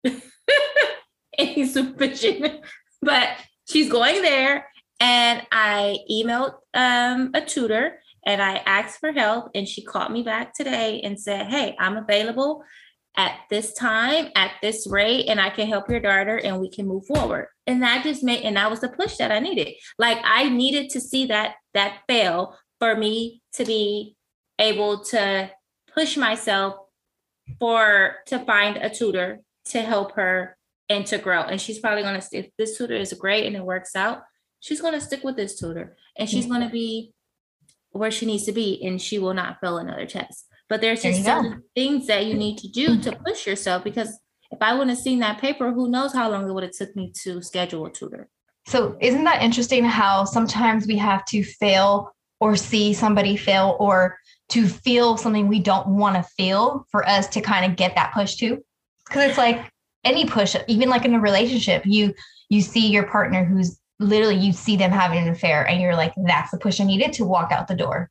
any 1.38 1.66
supervision. 1.66 2.60
But 3.02 3.30
she's 3.70 3.90
going 3.90 4.22
there 4.22 4.68
and 5.00 5.46
I 5.52 6.00
emailed 6.12 6.56
um, 6.74 7.32
a 7.34 7.42
tutor 7.42 8.00
and 8.26 8.42
I 8.42 8.56
asked 8.66 9.00
for 9.00 9.12
help, 9.12 9.52
and 9.54 9.68
she 9.68 9.84
called 9.84 10.12
me 10.12 10.24
back 10.24 10.54
today 10.54 11.02
and 11.04 11.20
said, 11.20 11.48
Hey, 11.48 11.76
I'm 11.80 11.98
available 11.98 12.64
at 13.18 13.40
this 13.50 13.74
time, 13.74 14.30
at 14.36 14.52
this 14.62 14.88
rate, 14.88 15.28
and 15.28 15.40
I 15.40 15.50
can 15.50 15.68
help 15.68 15.90
your 15.90 16.00
daughter 16.00 16.38
and 16.38 16.60
we 16.60 16.70
can 16.70 16.88
move 16.88 17.06
forward. 17.06 17.48
And 17.68 17.82
that 17.82 18.04
just 18.04 18.24
made, 18.24 18.44
and 18.44 18.58
that 18.58 18.70
was 18.70 18.82
the 18.82 18.90
push 18.90 19.18
that 19.18 19.32
I 19.32 19.40
needed. 19.40 19.70
Like 19.98 20.20
I 20.24 20.50
needed 20.50 20.90
to 20.92 21.02
see 21.02 21.28
that 21.28 21.56
that 21.74 22.02
fail 22.08 22.58
for 22.80 22.96
me 22.96 23.42
to 23.54 23.66
be 23.66 24.16
able 24.60 25.04
to 25.06 25.50
push 25.94 26.18
myself 26.18 26.76
for 27.60 28.16
to 28.28 28.40
find 28.40 28.78
a 28.78 28.90
tutor 28.90 29.40
to 29.66 29.82
help 29.82 30.14
her 30.14 30.58
and 30.90 31.06
to 31.08 31.18
grow. 31.18 31.42
And 31.42 31.60
she's 31.60 31.80
probably 31.80 32.04
gonna 32.04 32.24
if 32.32 32.50
this 32.58 32.78
tutor 32.78 32.96
is 32.96 33.14
great 33.14 33.46
and 33.46 33.56
it 33.56 33.64
works 33.64 33.96
out, 33.96 34.24
she's 34.60 34.82
gonna 34.82 35.02
stick 35.02 35.24
with 35.24 35.36
this 35.36 35.58
tutor 35.58 35.96
and 36.18 36.30
she's 36.30 36.46
mm-hmm. 36.46 36.54
gonna 36.54 36.70
be 36.70 37.14
where 37.96 38.12
she 38.12 38.26
needs 38.26 38.44
to 38.44 38.52
be 38.52 38.84
and 38.86 39.02
she 39.02 39.18
will 39.18 39.34
not 39.34 39.60
fail 39.62 39.78
another 39.78 40.06
test. 40.06 40.48
But 40.68 40.82
there's 40.82 41.04
just 41.04 41.24
there 41.24 41.42
certain 41.42 41.64
things 41.76 42.08
that 42.08 42.26
you 42.26 42.34
need 42.34 42.58
to 42.58 42.68
do 42.68 42.90
mm-hmm. 42.90 43.02
to 43.02 43.16
push 43.26 43.48
yourself 43.48 43.84
because 43.84 44.20
if 44.52 44.62
I 44.62 44.74
wouldn't 44.74 44.90
have 44.90 45.00
seen 45.00 45.20
that 45.20 45.40
paper, 45.40 45.72
who 45.72 45.90
knows 45.90 46.14
how 46.14 46.30
long 46.30 46.48
it 46.48 46.54
would 46.54 46.64
have 46.64 46.74
took 46.74 46.96
me 46.96 47.12
to 47.24 47.42
schedule 47.42 47.86
a 47.86 47.92
tutor. 47.92 48.30
So 48.68 48.98
isn't 49.00 49.24
that 49.24 49.44
interesting 49.44 49.86
how 49.86 50.26
sometimes 50.26 50.88
we 50.88 50.98
have 50.98 51.24
to 51.26 51.44
fail 51.44 52.12
or 52.40 52.56
see 52.56 52.94
somebody 52.94 53.38
fail 53.38 53.78
or 53.80 54.18
to 54.50 54.68
feel 54.68 55.18
something 55.18 55.48
we 55.48 55.60
don't 55.60 55.88
want 55.88 56.16
to 56.16 56.24
feel 56.24 56.86
for 56.92 57.08
us 57.08 57.28
to 57.30 57.42
kind 57.42 57.70
of 57.70 57.78
get 57.78 57.96
that 57.96 58.14
push 58.14 58.36
too? 58.36 58.64
Because 59.08 59.30
it's 59.30 59.38
like 59.38 59.72
any 60.04 60.26
push, 60.26 60.56
even 60.68 60.90
like 60.90 61.06
in 61.06 61.16
a 61.16 61.20
relationship, 61.20 61.84
you 61.86 62.14
you 62.50 62.62
see 62.62 62.88
your 62.88 63.08
partner 63.08 63.46
who's 63.46 63.80
literally 64.00 64.36
you 64.36 64.54
see 64.54 64.76
them 64.76 64.92
having 64.92 65.20
an 65.20 65.30
affair 65.30 65.68
and 65.68 65.82
you're 65.82 65.96
like, 65.96 66.14
that's 66.26 66.52
the 66.52 66.58
push 66.58 66.80
I 66.80 66.84
needed 66.84 67.14
to 67.14 67.26
walk 67.26 67.52
out 67.52 67.68
the 67.68 67.76
door. 67.76 68.10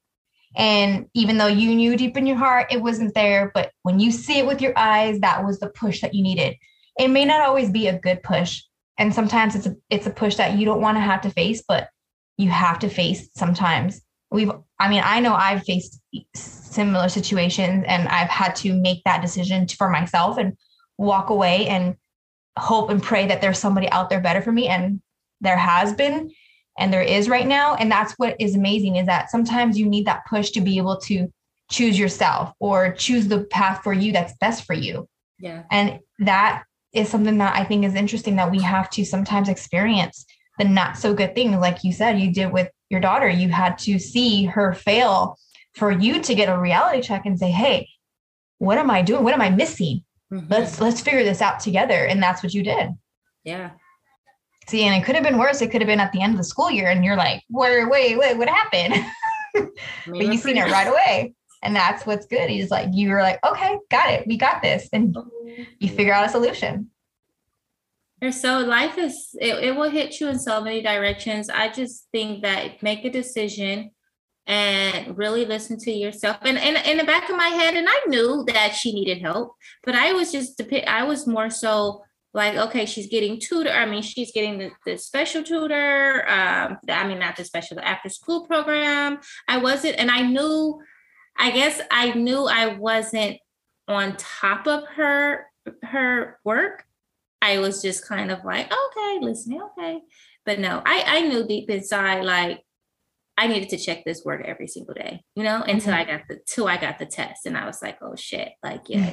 And 0.56 1.06
even 1.14 1.36
though 1.36 1.48
you 1.48 1.74
knew 1.74 1.96
deep 1.96 2.16
in 2.16 2.26
your 2.26 2.36
heart 2.36 2.72
it 2.72 2.80
wasn't 2.80 3.14
there, 3.14 3.50
but 3.54 3.72
when 3.82 3.98
you 3.98 4.10
see 4.10 4.38
it 4.38 4.46
with 4.46 4.60
your 4.60 4.72
eyes, 4.76 5.20
that 5.20 5.44
was 5.44 5.58
the 5.58 5.68
push 5.68 6.00
that 6.00 6.14
you 6.14 6.22
needed. 6.22 6.56
It 6.98 7.08
may 7.08 7.24
not 7.24 7.40
always 7.40 7.70
be 7.70 7.88
a 7.88 7.98
good 7.98 8.22
push. 8.22 8.62
And 8.96 9.12
sometimes 9.12 9.56
it's 9.56 9.66
a 9.66 9.76
it's 9.90 10.06
a 10.06 10.10
push 10.10 10.36
that 10.36 10.56
you 10.56 10.64
don't 10.64 10.80
want 10.80 10.96
to 10.96 11.00
have 11.00 11.22
to 11.22 11.30
face, 11.30 11.64
but 11.66 11.88
you 12.38 12.50
have 12.50 12.78
to 12.80 12.88
face 12.88 13.28
sometimes. 13.34 14.00
We've 14.30 14.52
I 14.78 14.88
mean, 14.88 15.02
I 15.04 15.18
know 15.18 15.34
I've 15.34 15.64
faced 15.64 16.00
similar 16.36 17.08
situations 17.08 17.84
and 17.88 18.08
I've 18.08 18.28
had 18.28 18.54
to 18.56 18.72
make 18.72 19.02
that 19.04 19.22
decision 19.22 19.66
for 19.66 19.90
myself 19.90 20.38
and 20.38 20.56
walk 20.98 21.30
away 21.30 21.66
and 21.66 21.96
hope 22.56 22.90
and 22.90 23.02
pray 23.02 23.26
that 23.26 23.40
there's 23.40 23.58
somebody 23.58 23.90
out 23.90 24.10
there 24.10 24.20
better 24.20 24.42
for 24.42 24.52
me. 24.52 24.68
And 24.68 25.00
there 25.44 25.56
has 25.56 25.92
been 25.92 26.30
and 26.78 26.92
there 26.92 27.02
is 27.02 27.28
right 27.28 27.46
now. 27.46 27.74
And 27.74 27.90
that's 27.90 28.14
what 28.14 28.36
is 28.40 28.56
amazing 28.56 28.96
is 28.96 29.06
that 29.06 29.30
sometimes 29.30 29.78
you 29.78 29.86
need 29.86 30.06
that 30.06 30.26
push 30.28 30.50
to 30.50 30.60
be 30.60 30.78
able 30.78 30.98
to 31.02 31.32
choose 31.70 31.98
yourself 31.98 32.52
or 32.58 32.92
choose 32.92 33.28
the 33.28 33.44
path 33.44 33.82
for 33.82 33.92
you 33.92 34.12
that's 34.12 34.36
best 34.38 34.64
for 34.64 34.74
you. 34.74 35.08
Yeah. 35.38 35.62
And 35.70 36.00
that 36.20 36.64
is 36.92 37.08
something 37.08 37.38
that 37.38 37.56
i 37.56 37.64
think 37.64 37.84
is 37.84 37.96
interesting 37.96 38.36
that 38.36 38.52
we 38.52 38.62
have 38.62 38.88
to 38.88 39.04
sometimes 39.04 39.48
experience 39.48 40.24
the 40.58 40.64
not 40.64 40.96
so 40.96 41.12
good 41.12 41.34
things 41.34 41.56
like 41.56 41.82
you 41.82 41.92
said 41.92 42.20
you 42.20 42.32
did 42.32 42.52
with 42.52 42.70
your 42.88 43.00
daughter. 43.00 43.28
You 43.28 43.48
had 43.48 43.76
to 43.78 43.98
see 43.98 44.44
her 44.44 44.72
fail 44.72 45.36
for 45.74 45.90
you 45.90 46.22
to 46.22 46.34
get 46.36 46.48
a 46.48 46.56
reality 46.56 47.02
check 47.02 47.26
and 47.26 47.38
say 47.38 47.50
hey 47.50 47.88
what 48.58 48.78
am 48.78 48.90
i 48.90 49.02
doing? 49.02 49.24
What 49.24 49.34
am 49.34 49.42
i 49.42 49.50
missing? 49.50 50.04
Mm-hmm. 50.32 50.50
let's 50.50 50.80
let's 50.80 51.00
figure 51.00 51.24
this 51.24 51.42
out 51.42 51.60
together. 51.60 52.06
And 52.06 52.22
that's 52.22 52.42
what 52.42 52.54
you 52.54 52.62
did. 52.62 52.90
Yeah. 53.44 53.72
See, 54.66 54.84
and 54.84 54.94
it 54.94 55.04
could 55.04 55.14
have 55.14 55.24
been 55.24 55.38
worse. 55.38 55.60
It 55.60 55.70
could 55.70 55.80
have 55.80 55.88
been 55.88 56.00
at 56.00 56.12
the 56.12 56.22
end 56.22 56.32
of 56.32 56.38
the 56.38 56.44
school 56.44 56.70
year, 56.70 56.90
and 56.90 57.04
you're 57.04 57.16
like, 57.16 57.42
"Where? 57.48 57.88
Wait, 57.88 58.18
wait, 58.18 58.36
what 58.36 58.48
happened?" 58.48 58.94
but 60.06 60.26
you 60.26 60.36
seen 60.36 60.56
it 60.56 60.70
right 60.70 60.88
away, 60.88 61.34
and 61.62 61.76
that's 61.76 62.06
what's 62.06 62.26
good. 62.26 62.48
He's 62.48 62.70
like, 62.70 62.88
you 62.92 63.10
were 63.10 63.20
like, 63.20 63.38
"Okay, 63.44 63.78
got 63.90 64.10
it. 64.10 64.26
We 64.26 64.36
got 64.36 64.62
this," 64.62 64.88
and 64.92 65.14
you 65.14 65.88
mm-hmm. 65.88 65.96
figure 65.96 66.14
out 66.14 66.26
a 66.26 66.30
solution. 66.30 66.90
So 68.30 68.60
life 68.60 68.96
is 68.96 69.36
it, 69.38 69.62
it 69.62 69.76
will 69.76 69.90
hit 69.90 70.18
you 70.20 70.28
in 70.28 70.38
so 70.38 70.62
many 70.62 70.80
directions. 70.80 71.50
I 71.50 71.68
just 71.68 72.08
think 72.10 72.42
that 72.42 72.82
make 72.82 73.04
a 73.04 73.10
decision 73.10 73.90
and 74.46 75.16
really 75.16 75.44
listen 75.44 75.78
to 75.78 75.90
yourself. 75.90 76.38
And, 76.42 76.58
and 76.58 76.76
in 76.86 76.98
the 76.98 77.04
back 77.04 77.30
of 77.30 77.36
my 77.36 77.48
head, 77.48 77.74
and 77.74 77.86
I 77.88 78.00
knew 78.06 78.44
that 78.48 78.74
she 78.74 78.92
needed 78.92 79.22
help, 79.22 79.54
but 79.82 79.94
I 79.94 80.12
was 80.12 80.32
just 80.32 80.60
I 80.86 81.04
was 81.04 81.26
more 81.26 81.50
so 81.50 82.02
like, 82.34 82.56
okay, 82.56 82.84
she's 82.84 83.06
getting 83.06 83.38
tutor. 83.40 83.70
I 83.70 83.86
mean, 83.86 84.02
she's 84.02 84.32
getting 84.32 84.58
the, 84.58 84.70
the 84.84 84.98
special 84.98 85.42
tutor. 85.42 86.28
Um, 86.28 86.78
I 86.88 87.06
mean, 87.06 87.20
not 87.20 87.36
the 87.36 87.44
special, 87.44 87.76
the 87.76 87.86
after 87.86 88.08
school 88.08 88.44
program. 88.46 89.20
I 89.48 89.58
wasn't, 89.58 89.96
and 89.98 90.10
I 90.10 90.22
knew, 90.22 90.80
I 91.38 91.52
guess 91.52 91.80
I 91.90 92.12
knew 92.12 92.44
I 92.46 92.74
wasn't 92.74 93.38
on 93.86 94.16
top 94.16 94.66
of 94.66 94.86
her 94.96 95.46
her 95.82 96.38
work. 96.44 96.84
I 97.40 97.58
was 97.58 97.82
just 97.82 98.06
kind 98.06 98.30
of 98.30 98.44
like, 98.44 98.66
okay, 98.66 99.18
listening, 99.20 99.62
okay. 99.62 100.00
But 100.44 100.58
no, 100.58 100.82
I, 100.84 101.04
I 101.06 101.20
knew 101.20 101.46
deep 101.46 101.70
inside, 101.70 102.24
like 102.24 102.62
I 103.36 103.46
needed 103.46 103.68
to 103.70 103.76
check 103.76 104.04
this 104.04 104.24
work 104.24 104.42
every 104.44 104.66
single 104.66 104.94
day, 104.94 105.22
you 105.34 105.42
know, 105.42 105.62
until 105.62 105.92
mm-hmm. 105.92 106.10
I 106.10 106.16
got 106.16 106.22
the 106.28 106.40
till 106.46 106.68
I 106.68 106.76
got 106.76 106.98
the 106.98 107.06
test. 107.06 107.46
And 107.46 107.56
I 107.56 107.66
was 107.66 107.82
like, 107.82 107.98
oh 108.02 108.16
shit, 108.16 108.50
like, 108.62 108.82
yeah, 108.88 109.12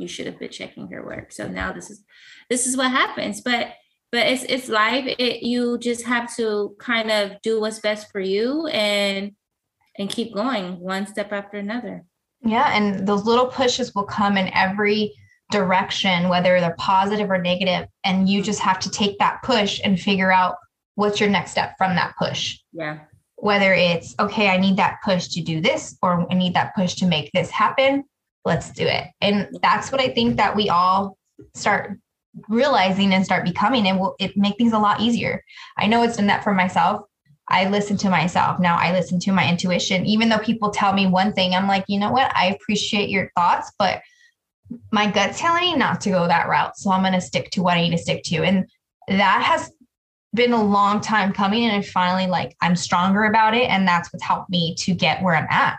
you 0.00 0.08
should 0.08 0.26
have 0.26 0.38
been 0.38 0.50
checking 0.50 0.88
her 0.88 1.04
work. 1.04 1.32
So 1.32 1.48
now 1.48 1.72
this 1.72 1.90
is 1.90 2.02
this 2.48 2.66
is 2.66 2.76
what 2.76 2.90
happens. 2.90 3.40
But 3.40 3.74
but 4.12 4.26
it's 4.26 4.44
it's 4.44 4.68
life. 4.68 5.04
It 5.18 5.42
you 5.42 5.78
just 5.78 6.04
have 6.04 6.34
to 6.36 6.74
kind 6.78 7.10
of 7.10 7.40
do 7.42 7.60
what's 7.60 7.80
best 7.80 8.10
for 8.10 8.20
you 8.20 8.66
and 8.68 9.32
and 9.98 10.08
keep 10.08 10.34
going 10.34 10.80
one 10.80 11.06
step 11.06 11.32
after 11.32 11.58
another. 11.58 12.04
Yeah. 12.42 12.74
And 12.74 13.06
those 13.06 13.24
little 13.24 13.46
pushes 13.46 13.94
will 13.94 14.04
come 14.04 14.36
in 14.36 14.52
every 14.54 15.14
direction, 15.50 16.28
whether 16.28 16.60
they're 16.60 16.76
positive 16.78 17.30
or 17.30 17.38
negative, 17.38 17.86
and 18.04 18.28
you 18.28 18.38
mm-hmm. 18.38 18.46
just 18.46 18.60
have 18.60 18.78
to 18.80 18.90
take 18.90 19.18
that 19.18 19.42
push 19.42 19.80
and 19.84 20.00
figure 20.00 20.32
out 20.32 20.56
what's 20.94 21.20
your 21.20 21.28
next 21.28 21.50
step 21.50 21.74
from 21.76 21.94
that 21.96 22.14
push. 22.18 22.58
Yeah. 22.72 23.00
Whether 23.36 23.74
it's 23.74 24.14
okay, 24.18 24.48
I 24.48 24.58
need 24.58 24.76
that 24.76 24.98
push 25.04 25.28
to 25.28 25.42
do 25.42 25.60
this, 25.60 25.96
or 26.02 26.26
I 26.30 26.34
need 26.34 26.54
that 26.54 26.74
push 26.74 26.94
to 26.96 27.06
make 27.06 27.30
this 27.32 27.50
happen. 27.50 28.04
Let's 28.44 28.70
do 28.72 28.86
it. 28.86 29.04
And 29.20 29.48
that's 29.62 29.92
what 29.92 30.00
I 30.00 30.08
think 30.08 30.36
that 30.36 30.56
we 30.56 30.68
all 30.68 31.16
start 31.54 31.98
realizing 32.48 33.12
and 33.12 33.24
start 33.24 33.44
becoming, 33.44 33.88
and 33.88 33.98
will 33.98 34.14
it 34.18 34.36
make 34.36 34.56
things 34.56 34.72
a 34.72 34.78
lot 34.78 35.00
easier. 35.00 35.42
I 35.76 35.86
know 35.86 36.02
it's 36.02 36.16
done 36.16 36.28
that 36.28 36.44
for 36.44 36.54
myself. 36.54 37.02
I 37.48 37.68
listen 37.68 37.96
to 37.98 38.10
myself. 38.10 38.60
Now 38.60 38.76
I 38.76 38.92
listen 38.92 39.18
to 39.20 39.32
my 39.32 39.48
intuition. 39.48 40.06
Even 40.06 40.28
though 40.28 40.38
people 40.38 40.70
tell 40.70 40.92
me 40.92 41.06
one 41.06 41.32
thing, 41.32 41.54
I'm 41.54 41.66
like, 41.66 41.84
you 41.88 41.98
know 41.98 42.12
what? 42.12 42.34
I 42.36 42.46
appreciate 42.46 43.10
your 43.10 43.32
thoughts, 43.36 43.72
but 43.78 44.00
my 44.92 45.10
gut's 45.10 45.40
telling 45.40 45.62
me 45.62 45.74
not 45.74 46.00
to 46.02 46.10
go 46.10 46.28
that 46.28 46.48
route. 46.48 46.78
So 46.78 46.92
I'm 46.92 47.02
going 47.02 47.12
to 47.12 47.20
stick 47.20 47.50
to 47.50 47.62
what 47.62 47.76
I 47.76 47.82
need 47.82 47.90
to 47.90 47.98
stick 47.98 48.22
to. 48.26 48.44
And 48.44 48.70
that 49.08 49.42
has 49.42 49.72
been 50.32 50.52
a 50.52 50.62
long 50.62 51.00
time 51.00 51.32
coming. 51.32 51.64
And 51.64 51.76
I 51.76 51.82
finally 51.82 52.28
like, 52.28 52.56
I'm 52.60 52.76
stronger 52.76 53.24
about 53.24 53.56
it. 53.56 53.68
And 53.68 53.86
that's 53.88 54.12
what's 54.12 54.24
helped 54.24 54.48
me 54.48 54.76
to 54.76 54.94
get 54.94 55.20
where 55.20 55.34
I'm 55.34 55.48
at 55.50 55.76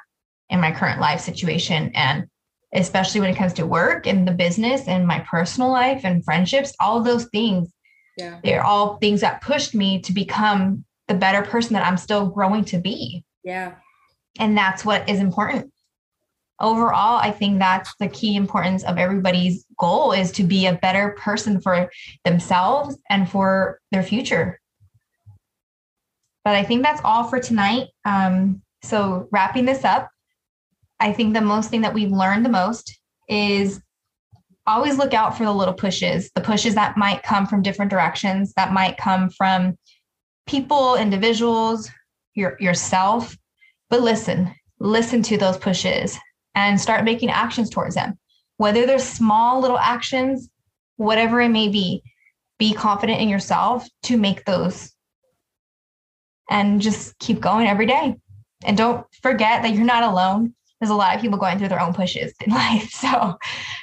in 0.49 0.59
my 0.59 0.73
current 0.73 0.99
life 0.99 1.21
situation. 1.21 1.91
And 1.95 2.27
especially 2.73 3.19
when 3.19 3.29
it 3.29 3.35
comes 3.35 3.53
to 3.53 3.65
work 3.65 4.07
and 4.07 4.27
the 4.27 4.31
business 4.31 4.87
and 4.87 5.05
my 5.05 5.19
personal 5.19 5.71
life 5.71 6.01
and 6.03 6.23
friendships, 6.23 6.73
all 6.79 7.01
those 7.01 7.25
things, 7.25 7.71
yeah. 8.17 8.39
they're 8.43 8.63
all 8.63 8.97
things 8.97 9.21
that 9.21 9.41
pushed 9.41 9.75
me 9.75 9.99
to 10.01 10.13
become 10.13 10.85
the 11.07 11.13
better 11.13 11.41
person 11.41 11.73
that 11.73 11.85
I'm 11.85 11.97
still 11.97 12.27
growing 12.27 12.63
to 12.65 12.77
be. 12.77 13.23
Yeah. 13.43 13.75
And 14.39 14.57
that's 14.57 14.85
what 14.85 15.09
is 15.09 15.19
important 15.19 15.71
overall 16.61 17.17
i 17.17 17.31
think 17.31 17.59
that's 17.59 17.93
the 17.99 18.07
key 18.07 18.35
importance 18.35 18.83
of 18.83 18.97
everybody's 18.97 19.65
goal 19.77 20.11
is 20.11 20.31
to 20.31 20.43
be 20.43 20.67
a 20.67 20.75
better 20.75 21.15
person 21.19 21.59
for 21.59 21.91
themselves 22.23 22.97
and 23.09 23.29
for 23.29 23.79
their 23.91 24.03
future 24.03 24.59
but 26.45 26.55
i 26.55 26.63
think 26.63 26.83
that's 26.83 27.01
all 27.03 27.23
for 27.23 27.39
tonight 27.39 27.87
um, 28.05 28.61
so 28.83 29.27
wrapping 29.31 29.65
this 29.65 29.83
up 29.83 30.09
i 31.01 31.11
think 31.11 31.33
the 31.33 31.41
most 31.41 31.69
thing 31.69 31.81
that 31.81 31.93
we've 31.93 32.11
learned 32.11 32.45
the 32.45 32.49
most 32.49 32.97
is 33.27 33.81
always 34.67 34.97
look 34.97 35.13
out 35.13 35.37
for 35.37 35.43
the 35.43 35.51
little 35.51 35.73
pushes 35.73 36.31
the 36.35 36.41
pushes 36.41 36.75
that 36.75 36.97
might 36.97 37.23
come 37.23 37.45
from 37.45 37.61
different 37.61 37.91
directions 37.91 38.53
that 38.53 38.71
might 38.71 38.97
come 38.97 39.29
from 39.29 39.77
people 40.47 40.95
individuals 40.95 41.89
your 42.35 42.55
yourself 42.59 43.35
but 43.89 44.01
listen 44.01 44.53
listen 44.81 45.21
to 45.21 45.37
those 45.37 45.57
pushes 45.57 46.17
and 46.55 46.79
start 46.79 47.05
making 47.05 47.29
actions 47.29 47.69
towards 47.69 47.95
them. 47.95 48.17
Whether 48.57 48.85
they're 48.85 48.99
small 48.99 49.61
little 49.61 49.77
actions, 49.77 50.49
whatever 50.97 51.39
it 51.41 51.49
may 51.49 51.69
be, 51.69 52.03
be 52.59 52.73
confident 52.73 53.21
in 53.21 53.29
yourself 53.29 53.87
to 54.03 54.17
make 54.17 54.45
those 54.45 54.91
and 56.49 56.81
just 56.81 57.17
keep 57.19 57.39
going 57.39 57.67
every 57.67 57.85
day. 57.85 58.15
And 58.63 58.77
don't 58.77 59.05
forget 59.21 59.63
that 59.63 59.73
you're 59.73 59.85
not 59.85 60.03
alone. 60.03 60.53
There's 60.81 60.89
a 60.89 60.95
lot 60.95 61.15
of 61.15 61.21
people 61.21 61.37
going 61.37 61.59
through 61.59 61.67
their 61.69 61.79
own 61.79 61.93
pushes 61.93 62.33
in 62.43 62.51
life. 62.53 62.89
So 62.89 63.37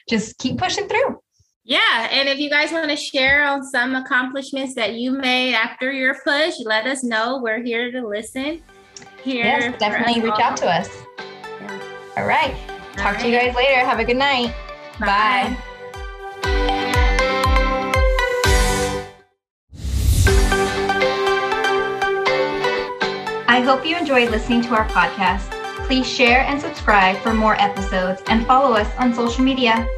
just 0.09 0.37
keep 0.39 0.59
pushing 0.59 0.89
through. 0.89 1.21
Yeah. 1.65 2.09
And 2.11 2.29
if 2.29 2.39
you 2.39 2.51
guys 2.51 2.73
want 2.73 2.91
to 2.91 2.97
share 2.97 3.45
on 3.47 3.63
some 3.63 3.95
accomplishments 3.95 4.75
that 4.75 4.95
you 4.95 5.13
made 5.13 5.55
after 5.55 5.93
your 5.93 6.17
push, 6.25 6.55
let 6.65 6.87
us 6.87 7.05
know. 7.05 7.41
We're 7.41 7.63
here 7.63 7.93
to 7.93 8.07
listen. 8.07 8.63
Here 9.23 9.45
yes, 9.45 9.79
definitely 9.79 10.23
reach 10.23 10.33
all. 10.33 10.43
out 10.43 10.57
to 10.59 10.67
us. 10.69 10.89
All 12.17 12.27
right. 12.27 12.57
Talk 12.97 13.07
All 13.07 13.13
right. 13.13 13.21
to 13.21 13.29
you 13.29 13.39
guys 13.39 13.55
later. 13.55 13.79
Have 13.81 14.01
a 14.01 14.05
good 14.05 14.17
night. 14.17 14.53
Bye. 14.99 15.57
Bye. 15.57 15.57
I 23.47 23.61
hope 23.61 23.87
you 23.87 23.97
enjoyed 23.97 24.31
listening 24.31 24.63
to 24.63 24.75
our 24.75 24.89
podcast. 24.89 25.58
Please 25.89 26.07
share 26.07 26.43
and 26.43 26.61
subscribe 26.61 27.17
for 27.23 27.33
more 27.33 27.59
episodes 27.59 28.21
and 28.27 28.47
follow 28.47 28.77
us 28.77 28.95
on 28.99 29.15
social 29.15 29.43
media. 29.43 29.89